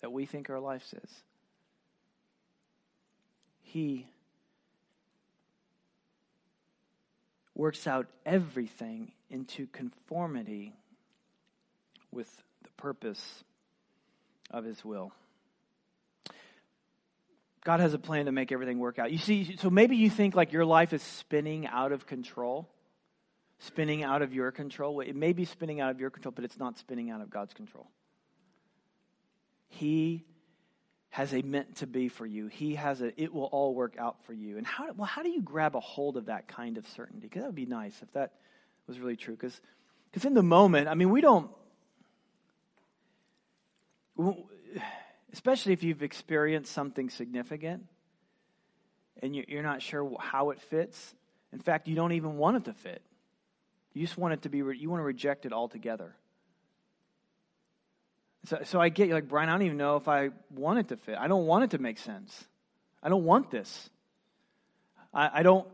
that 0.00 0.12
we 0.12 0.26
think 0.26 0.48
our 0.50 0.60
life 0.60 0.94
is, 1.02 1.10
He 3.62 4.06
works 7.54 7.86
out 7.86 8.06
everything 8.24 9.12
into 9.30 9.66
conformity 9.66 10.74
with 12.16 12.42
the 12.64 12.70
purpose 12.70 13.44
of 14.50 14.64
His 14.64 14.84
will. 14.84 15.12
God 17.62 17.80
has 17.80 17.94
a 17.94 17.98
plan 17.98 18.26
to 18.26 18.32
make 18.32 18.52
everything 18.52 18.78
work 18.78 18.98
out. 18.98 19.12
You 19.12 19.18
see, 19.18 19.56
so 19.56 19.70
maybe 19.70 19.96
you 19.96 20.08
think 20.08 20.34
like 20.34 20.52
your 20.52 20.64
life 20.64 20.92
is 20.92 21.02
spinning 21.02 21.66
out 21.66 21.92
of 21.92 22.06
control, 22.06 22.68
spinning 23.58 24.02
out 24.02 24.22
of 24.22 24.32
your 24.32 24.50
control. 24.50 25.00
It 25.00 25.14
may 25.14 25.32
be 25.32 25.44
spinning 25.44 25.80
out 25.80 25.90
of 25.90 26.00
your 26.00 26.10
control, 26.10 26.32
but 26.34 26.44
it's 26.44 26.58
not 26.58 26.78
spinning 26.78 27.10
out 27.10 27.20
of 27.20 27.28
God's 27.28 27.52
control. 27.54 27.88
He 29.68 30.24
has 31.10 31.34
a 31.34 31.42
meant 31.42 31.76
to 31.76 31.86
be 31.86 32.08
for 32.08 32.24
you. 32.24 32.46
He 32.46 32.76
has 32.76 33.02
a 33.02 33.20
it 33.20 33.34
will 33.34 33.44
all 33.44 33.74
work 33.74 33.96
out 33.98 34.24
for 34.24 34.32
you. 34.32 34.58
And 34.58 34.66
how 34.66 34.92
well 34.92 35.06
how 35.06 35.22
do 35.22 35.30
you 35.30 35.42
grab 35.42 35.74
a 35.74 35.80
hold 35.80 36.16
of 36.16 36.26
that 36.26 36.46
kind 36.46 36.78
of 36.78 36.86
certainty? 36.88 37.26
Because 37.26 37.42
that 37.42 37.48
would 37.48 37.56
be 37.56 37.66
nice 37.66 38.00
if 38.00 38.12
that 38.12 38.34
was 38.86 39.00
really 39.00 39.16
true. 39.16 39.34
Because 39.34 39.60
because 40.12 40.24
in 40.24 40.34
the 40.34 40.42
moment, 40.42 40.88
I 40.88 40.94
mean, 40.94 41.10
we 41.10 41.20
don't 41.20 41.50
especially 45.32 45.72
if 45.72 45.82
you've 45.82 46.02
experienced 46.02 46.72
something 46.72 47.10
significant 47.10 47.84
and 49.22 49.34
you're 49.34 49.62
not 49.62 49.82
sure 49.82 50.16
how 50.20 50.50
it 50.50 50.60
fits. 50.60 51.14
In 51.52 51.58
fact, 51.58 51.88
you 51.88 51.94
don't 51.94 52.12
even 52.12 52.36
want 52.36 52.56
it 52.58 52.64
to 52.66 52.72
fit. 52.72 53.02
You 53.94 54.04
just 54.04 54.18
want 54.18 54.34
it 54.34 54.42
to 54.42 54.48
be, 54.48 54.58
you 54.58 54.90
want 54.90 55.00
to 55.00 55.04
reject 55.04 55.46
it 55.46 55.52
altogether. 55.52 56.14
So, 58.44 58.60
so 58.64 58.80
I 58.80 58.90
get 58.90 59.08
you, 59.08 59.14
like, 59.14 59.28
Brian, 59.28 59.48
I 59.48 59.52
don't 59.52 59.62
even 59.62 59.78
know 59.78 59.96
if 59.96 60.06
I 60.06 60.30
want 60.54 60.78
it 60.78 60.88
to 60.88 60.96
fit. 60.96 61.16
I 61.18 61.28
don't 61.28 61.46
want 61.46 61.64
it 61.64 61.70
to 61.70 61.78
make 61.78 61.98
sense. 61.98 62.44
I 63.02 63.08
don't 63.08 63.24
want 63.24 63.50
this. 63.50 63.90
I, 65.12 65.40
I 65.40 65.42
don't, 65.42 65.66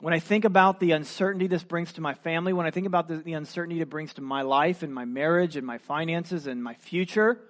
when 0.00 0.12
I 0.12 0.18
think 0.18 0.44
about 0.44 0.80
the 0.80 0.92
uncertainty 0.92 1.46
this 1.46 1.62
brings 1.62 1.92
to 1.94 2.00
my 2.00 2.14
family, 2.14 2.52
when 2.52 2.66
I 2.66 2.70
think 2.70 2.86
about 2.86 3.08
the, 3.08 3.16
the 3.18 3.34
uncertainty 3.34 3.80
it 3.80 3.90
brings 3.90 4.14
to 4.14 4.22
my 4.22 4.42
life 4.42 4.82
and 4.82 4.92
my 4.92 5.04
marriage 5.04 5.56
and 5.56 5.66
my 5.66 5.78
finances 5.78 6.46
and 6.46 6.62
my 6.62 6.74
future, 6.74 7.40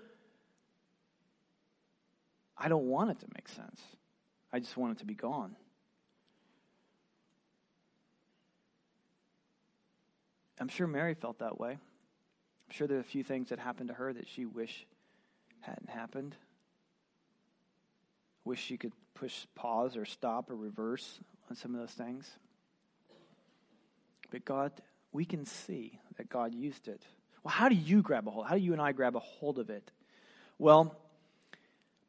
I 2.56 2.68
don't 2.68 2.86
want 2.86 3.10
it 3.10 3.20
to 3.20 3.26
make 3.34 3.48
sense. 3.48 3.80
I 4.52 4.60
just 4.60 4.76
want 4.76 4.92
it 4.92 4.98
to 5.00 5.04
be 5.04 5.14
gone. 5.14 5.56
I'm 10.60 10.68
sure 10.68 10.86
Mary 10.86 11.14
felt 11.14 11.40
that 11.40 11.58
way. 11.58 11.72
I'm 11.72 12.70
sure 12.70 12.86
there 12.86 12.98
are 12.98 13.00
a 13.00 13.04
few 13.04 13.24
things 13.24 13.48
that 13.48 13.58
happened 13.58 13.88
to 13.88 13.94
her 13.94 14.12
that 14.12 14.28
she 14.28 14.46
wished 14.46 14.86
hadn't 15.60 15.90
happened. 15.90 16.36
Wish 18.44 18.60
she 18.62 18.76
could 18.76 18.92
push 19.14 19.46
pause 19.54 19.96
or 19.96 20.04
stop 20.04 20.50
or 20.50 20.56
reverse 20.56 21.18
on 21.50 21.56
some 21.56 21.74
of 21.74 21.80
those 21.80 21.90
things. 21.90 22.30
But 24.30 24.44
God, 24.44 24.72
we 25.12 25.24
can 25.24 25.44
see 25.44 25.98
that 26.16 26.28
God 26.28 26.54
used 26.54 26.88
it. 26.88 27.02
Well, 27.42 27.52
how 27.52 27.68
do 27.68 27.74
you 27.74 28.02
grab 28.02 28.26
a 28.26 28.30
hold? 28.30 28.46
How 28.46 28.54
do 28.54 28.60
you 28.60 28.72
and 28.72 28.80
I 28.80 28.92
grab 28.92 29.16
a 29.16 29.20
hold 29.20 29.58
of 29.58 29.70
it? 29.70 29.90
Well, 30.58 30.96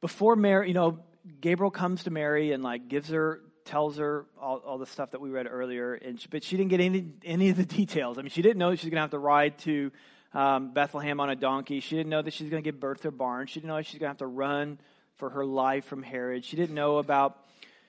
before 0.02 0.36
Mary, 0.36 0.68
you 0.68 0.74
know, 0.74 1.00
Gabriel 1.42 1.72
comes 1.72 2.04
to 2.04 2.12
Mary 2.12 2.52
and 2.52 2.64
like 2.64 2.88
gives 2.88 3.10
her, 3.10 3.42
tells 3.66 3.98
her 3.98 4.26
all, 4.40 4.58
all 4.58 4.78
the 4.78 4.86
stuff 4.86 5.12
that 5.12 5.22
we 5.22 5.30
read 5.30 5.48
earlier, 5.50 5.94
and 5.96 6.20
she, 6.20 6.28
but 6.30 6.44
she 6.44 6.58
didn't 6.58 6.70
get 6.70 6.80
any 6.80 7.06
any 7.24 7.50
of 7.50 7.58
the 7.58 7.66
details. 7.78 8.18
I 8.18 8.22
mean, 8.22 8.30
she 8.30 8.42
didn't 8.42 8.58
know 8.58 8.74
she 8.76 8.88
was 8.88 8.92
going 8.92 8.98
to 8.98 9.02
have 9.02 9.12
to 9.12 9.20
ride 9.20 9.58
to 9.60 9.92
um, 10.34 10.74
Bethlehem 10.74 11.20
on 11.20 11.30
a 11.30 11.36
donkey. 11.36 11.80
She 11.80 11.96
didn't 11.96 12.10
know 12.10 12.22
that 12.22 12.34
she's 12.34 12.50
going 12.50 12.62
to 12.62 12.68
give 12.68 12.80
birth 12.80 13.02
to 13.02 13.08
a 13.08 13.12
barn. 13.12 13.48
She 13.48 13.60
didn't 13.60 13.70
know 13.70 13.82
she's 13.82 14.00
going 14.00 14.08
to 14.08 14.10
have 14.10 14.18
to 14.18 14.28
run 14.28 14.80
for 15.16 15.30
her 15.30 15.46
life 15.46 15.86
from 15.86 16.04
Herod. 16.04 16.46
She 16.46 16.56
didn't 16.56 16.76
know 16.76 16.98
about. 16.98 17.38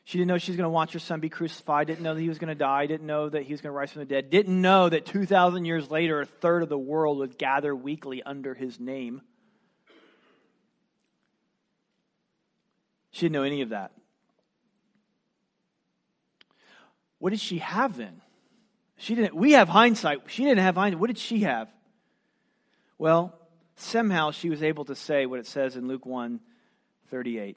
She 0.04 0.18
didn't 0.18 0.28
know 0.28 0.38
she 0.38 0.52
was 0.52 0.56
going 0.56 0.66
to 0.66 0.70
watch 0.70 0.92
her 0.92 1.00
son 1.00 1.18
be 1.18 1.28
crucified. 1.28 1.88
Didn't 1.88 2.04
know 2.04 2.14
that 2.14 2.20
he 2.20 2.28
was 2.28 2.38
going 2.38 2.48
to 2.48 2.54
die. 2.54 2.86
Didn't 2.86 3.08
know 3.08 3.28
that 3.28 3.42
he 3.42 3.52
was 3.52 3.60
going 3.60 3.72
to 3.72 3.76
rise 3.76 3.90
from 3.90 4.02
the 4.02 4.06
dead. 4.06 4.30
Didn't 4.30 4.62
know 4.62 4.88
that 4.88 5.04
2,000 5.04 5.64
years 5.64 5.90
later, 5.90 6.20
a 6.20 6.26
third 6.26 6.62
of 6.62 6.68
the 6.68 6.78
world 6.78 7.18
would 7.18 7.36
gather 7.36 7.74
weekly 7.74 8.22
under 8.22 8.54
his 8.54 8.78
name. 8.78 9.20
She 13.16 13.22
didn't 13.22 13.32
know 13.32 13.44
any 13.44 13.62
of 13.62 13.70
that. 13.70 13.92
What 17.18 17.30
did 17.30 17.40
she 17.40 17.60
have 17.60 17.96
then? 17.96 18.20
She 18.98 19.14
didn't 19.14 19.34
we 19.34 19.52
have 19.52 19.70
hindsight. 19.70 20.24
She 20.26 20.44
didn't 20.44 20.58
have 20.58 20.74
hindsight. 20.74 21.00
What 21.00 21.06
did 21.06 21.16
she 21.16 21.40
have? 21.40 21.72
Well, 22.98 23.34
somehow 23.76 24.32
she 24.32 24.50
was 24.50 24.62
able 24.62 24.84
to 24.84 24.94
say 24.94 25.24
what 25.24 25.38
it 25.38 25.46
says 25.46 25.76
in 25.76 25.88
Luke 25.88 26.04
1 26.04 26.40
38. 27.10 27.56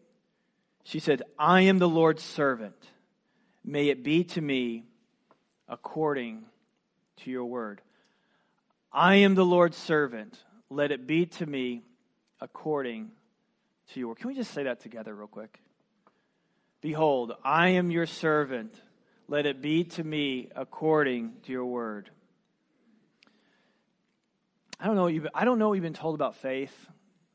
She 0.86 1.00
said, 1.00 1.24
I 1.38 1.64
am 1.64 1.78
the 1.78 1.90
Lord's 1.90 2.24
servant. 2.24 2.82
May 3.66 3.90
it 3.90 4.02
be 4.02 4.24
to 4.24 4.40
me 4.40 4.86
according 5.68 6.46
to 7.18 7.32
your 7.32 7.44
word. 7.44 7.82
I 8.94 9.16
am 9.16 9.36
the 9.36 9.44
Lord's 9.44 9.76
servant. 9.76 10.42
Let 10.70 10.94
it 10.94 11.06
be 11.06 11.26
to 11.26 11.46
me 11.46 11.84
according 12.40 13.12
to 13.94 14.00
your. 14.00 14.16
Can 14.16 14.28
we 14.28 14.36
just 14.36 14.52
say 14.52 14.64
that 14.64 14.80
together, 14.80 15.14
real 15.14 15.28
quick? 15.28 15.60
Behold, 16.82 17.34
I 17.44 17.70
am 17.70 17.92
your 17.92 18.06
servant. 18.06 18.74
Let 19.28 19.46
it 19.46 19.62
be 19.62 19.84
to 19.84 20.04
me 20.04 20.50
according 20.56 21.34
to 21.44 21.52
your 21.52 21.66
word. 21.66 22.10
I 24.80 24.86
don't 24.86 24.96
know 24.96 25.04
what 25.04 25.14
you've, 25.14 25.28
I 25.36 25.46
don't 25.46 25.60
know 25.60 25.68
what 25.70 25.74
you've 25.76 25.84
been 25.84 25.94
told 25.94 26.16
about 26.16 26.38
faith. 26.38 26.74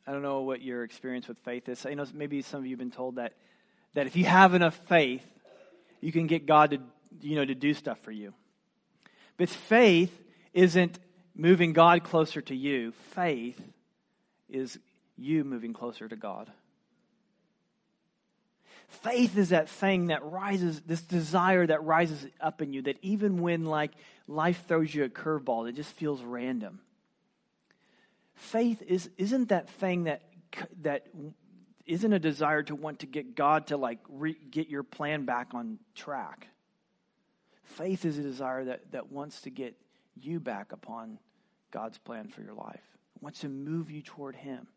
I 0.07 0.13
don't 0.13 0.23
know 0.23 0.43
what 0.43 0.63
your 0.63 0.83
experience 0.83 1.29
with 1.29 1.39
faith 1.39 1.69
is. 1.69 1.85
I 1.87 1.95
know 1.95 2.07
maybe 2.13 2.43
some 2.43 2.61
of 2.61 2.67
you 2.67 2.73
have 2.73 2.79
been 2.79 2.91
told 2.91 3.17
that, 3.17 3.35
that 3.95 4.07
if 4.07 4.17
you 4.17 4.25
have 4.25 4.55
enough 4.55 4.79
faith, 4.89 5.25
you 6.01 6.13
can 6.13 6.27
get 6.27 6.47
God 6.47 6.71
to, 6.71 6.79
you 7.21 7.37
know, 7.37 7.45
to 7.45 7.55
do 7.55 7.75
stuff 7.75 7.99
for 8.01 8.13
you. 8.13 8.35
But 9.37 9.49
faith 9.49 10.13
isn't 10.53 10.99
moving 11.35 11.73
God 11.73 12.05
closer 12.05 12.41
to 12.43 12.55
you. 12.55 12.93
Faith 13.13 13.61
is 14.49 14.79
you 15.17 15.45
moving 15.45 15.73
closer 15.73 16.09
to 16.09 16.17
God. 16.17 16.51
Faith 18.89 19.37
is 19.37 19.49
that 19.49 19.69
thing 19.69 20.09
that 20.09 20.25
rises, 20.25 20.81
this 20.83 21.01
desire 21.01 21.67
that 21.67 21.83
rises 21.83 22.27
up 22.41 22.63
in 22.63 22.73
you 22.73 22.83
that 22.83 22.99
even 23.03 23.41
when 23.41 23.65
like 23.65 23.91
life 24.29 24.65
throws 24.69 24.95
you 24.95 25.05
a 25.05 25.09
curveball, 25.09 25.69
it 25.69 25.73
just 25.73 25.93
feels 25.93 26.23
random. 26.23 26.81
Faith 28.35 28.83
is 28.83 29.11
isn't 29.17 29.49
that 29.49 29.69
thing 29.69 30.05
that 30.05 30.23
that 30.83 31.07
isn't 31.87 32.13
a 32.13 32.19
desire 32.19 32.63
to 32.63 32.75
want 32.75 33.01
to 33.01 33.07
get 33.07 33.35
God 33.35 33.69
to 33.69 33.77
like 33.77 33.99
re, 34.09 34.37
get 34.51 34.69
your 34.69 34.83
plan 34.83 35.25
back 35.25 35.55
on 35.55 35.79
track. 35.95 36.49
Faith 37.65 38.05
is 38.05 38.19
a 38.19 38.23
desire 38.23 38.65
that, 38.67 38.93
that 38.93 39.11
wants 39.11 39.43
to 39.43 39.51
get 39.51 39.75
you 40.21 40.39
back 40.39 40.73
upon 40.73 41.19
God's 41.71 41.99
plan 41.99 42.29
for 42.29 42.43
your 42.43 42.55
life. 42.55 42.83
wants 43.21 43.41
to 43.41 43.49
move 43.49 43.91
you 43.91 44.03
toward 44.03 44.37
Him 44.37 44.69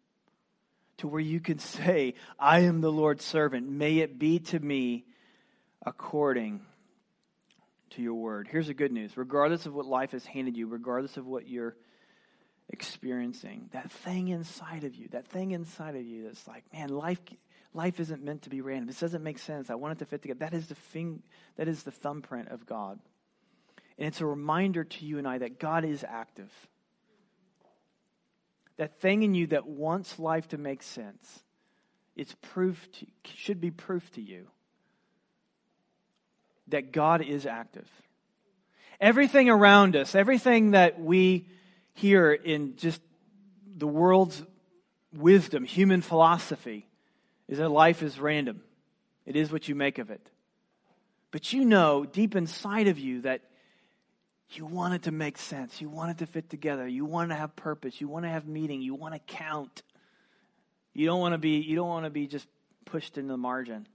to 0.97 1.07
where 1.07 1.21
you 1.21 1.39
can 1.39 1.59
say, 1.59 2.15
I 2.39 2.61
am 2.61 2.81
the 2.81 2.91
Lord's 2.91 3.23
servant. 3.23 3.69
May 3.69 3.99
it 3.99 4.17
be 4.17 4.39
to 4.39 4.59
me 4.59 5.05
according 5.85 6.61
to 7.91 8.01
your 8.01 8.15
word. 8.15 8.47
Here's 8.51 8.67
the 8.67 8.73
good 8.73 8.91
news 8.91 9.15
regardless 9.15 9.65
of 9.65 9.73
what 9.73 9.85
life 9.85 10.11
has 10.11 10.25
handed 10.25 10.57
you, 10.57 10.67
regardless 10.67 11.17
of 11.17 11.25
what 11.25 11.47
you're 11.47 11.75
experiencing, 12.69 13.69
that 13.71 13.91
thing 13.91 14.27
inside 14.27 14.83
of 14.83 14.95
you, 14.95 15.07
that 15.09 15.27
thing 15.27 15.51
inside 15.51 15.95
of 15.95 16.03
you 16.03 16.23
that's 16.25 16.47
like, 16.47 16.63
man, 16.73 16.89
life. 16.89 17.19
Life 17.73 17.99
isn't 17.99 18.23
meant 18.23 18.43
to 18.43 18.49
be 18.49 18.61
random. 18.61 18.87
This 18.87 19.01
doesn't 19.01 19.21
make 19.21 19.37
sense. 19.37 19.69
I 19.69 19.75
want 19.75 19.91
it 19.91 19.99
to 19.99 20.05
fit 20.05 20.23
together. 20.23 20.39
That 20.39 20.53
is 20.53 20.67
the 20.67 20.73
thing, 20.73 21.21
that 21.57 21.67
is 21.67 21.83
the 21.83 21.91
thumbprint 21.91 22.47
of 22.47 22.65
God. 22.65 22.97
And 23.99 24.07
it's 24.07 24.21
a 24.21 24.25
reminder 24.25 24.83
to 24.83 25.05
you 25.05 25.19
and 25.19 25.27
I 25.27 25.37
that 25.39 25.59
God 25.59 25.85
is 25.85 26.03
active 26.03 26.51
that 28.77 28.99
thing 29.01 29.23
in 29.23 29.33
you 29.33 29.47
that 29.47 29.67
wants 29.67 30.19
life 30.19 30.47
to 30.49 30.57
make 30.57 30.83
sense, 30.83 31.43
it's 32.15 32.35
proof 32.41 32.87
to, 32.93 33.05
should 33.35 33.59
be 33.59 33.71
proof 33.71 34.09
to 34.11 34.21
you 34.21 34.47
that 36.69 36.91
God 36.91 37.21
is 37.21 37.45
active. 37.45 37.87
Everything 38.99 39.49
around 39.49 39.95
us, 39.95 40.15
everything 40.15 40.71
that 40.71 40.99
we 40.99 41.47
hear 41.93 42.33
in 42.33 42.75
just 42.77 43.01
the 43.75 43.87
world's 43.87 44.43
wisdom, 45.13 45.63
human 45.63 46.01
philosophy, 46.01 46.87
is 47.47 47.59
that 47.59 47.69
life 47.69 48.03
is 48.03 48.19
random. 48.19 48.61
It 49.25 49.35
is 49.35 49.51
what 49.51 49.67
you 49.67 49.75
make 49.75 49.97
of 49.97 50.09
it. 50.09 50.29
But 51.31 51.53
you 51.53 51.65
know 51.65 52.05
deep 52.05 52.35
inside 52.35 52.87
of 52.87 52.97
you 52.97 53.21
that 53.21 53.41
You 54.51 54.65
want 54.65 54.93
it 54.93 55.03
to 55.03 55.11
make 55.11 55.37
sense. 55.37 55.81
You 55.81 55.89
want 55.89 56.11
it 56.11 56.17
to 56.19 56.25
fit 56.25 56.49
together. 56.49 56.87
You 56.87 57.05
want 57.05 57.31
to 57.31 57.35
have 57.35 57.55
purpose. 57.55 57.99
You 57.99 58.07
want 58.07 58.25
to 58.25 58.29
have 58.29 58.47
meaning. 58.47 58.81
You 58.81 58.95
want 58.95 59.13
to 59.13 59.19
count. 59.19 59.83
You 60.93 61.05
don't 61.05 61.19
want 61.19 61.33
to 61.33 61.37
be 61.37 61.57
you 61.57 61.75
don't 61.75 61.89
want 61.89 62.05
to 62.05 62.09
be 62.09 62.27
just 62.27 62.47
pushed 62.85 63.17
into 63.17 63.33
the 63.33 63.37
margin. 63.37 63.87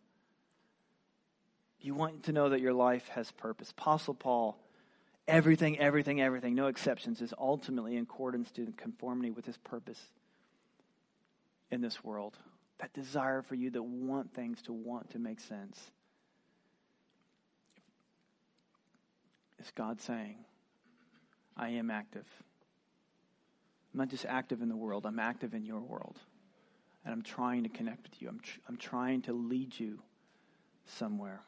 You 1.81 1.95
want 1.95 2.25
to 2.25 2.33
know 2.33 2.51
that 2.51 2.61
your 2.61 2.75
life 2.75 3.09
has 3.09 3.31
purpose. 3.33 3.73
Apostle 3.73 4.15
Paul, 4.15 4.57
everything, 5.27 5.79
everything, 5.81 6.21
everything, 6.21 6.55
no 6.55 6.69
exceptions, 6.69 7.21
is 7.21 7.35
ultimately 7.37 7.97
in 7.97 8.05
accordance 8.05 8.53
to 8.53 8.73
conformity 8.77 9.31
with 9.31 9.47
his 9.47 9.57
purpose 9.57 10.01
in 11.73 11.81
this 11.81 12.05
world. 12.05 12.37
That 12.79 12.93
desire 12.93 13.43
for 13.43 13.57
you 13.57 13.71
that 13.71 13.83
want 13.83 14.33
things 14.33 14.63
to 14.63 14.73
want 14.73 15.11
to 15.11 15.19
make 15.19 15.41
sense. 15.41 15.91
Is 19.63 19.71
God 19.71 20.01
saying, 20.01 20.45
I 21.57 21.69
am 21.71 21.91
active. 21.91 22.27
I'm 23.93 23.99
not 23.99 24.09
just 24.09 24.27
active 24.27 24.61
in 24.61 24.69
the 24.69 24.77
world, 24.77 25.07
I'm 25.07 25.19
active 25.19 25.55
in 25.55 25.65
your 25.65 25.81
world. 25.81 26.19
And 27.05 27.13
I'm 27.13 27.23
trying 27.23 27.63
to 27.63 27.69
connect 27.69 28.03
with 28.05 28.21
you. 28.21 28.29
I'm, 28.29 28.41
tr- 28.41 28.61
I'm 28.69 28.77
trying 28.77 29.23
to 29.23 29.33
lead 29.33 29.79
you 29.79 30.01
somewhere. 30.87 31.41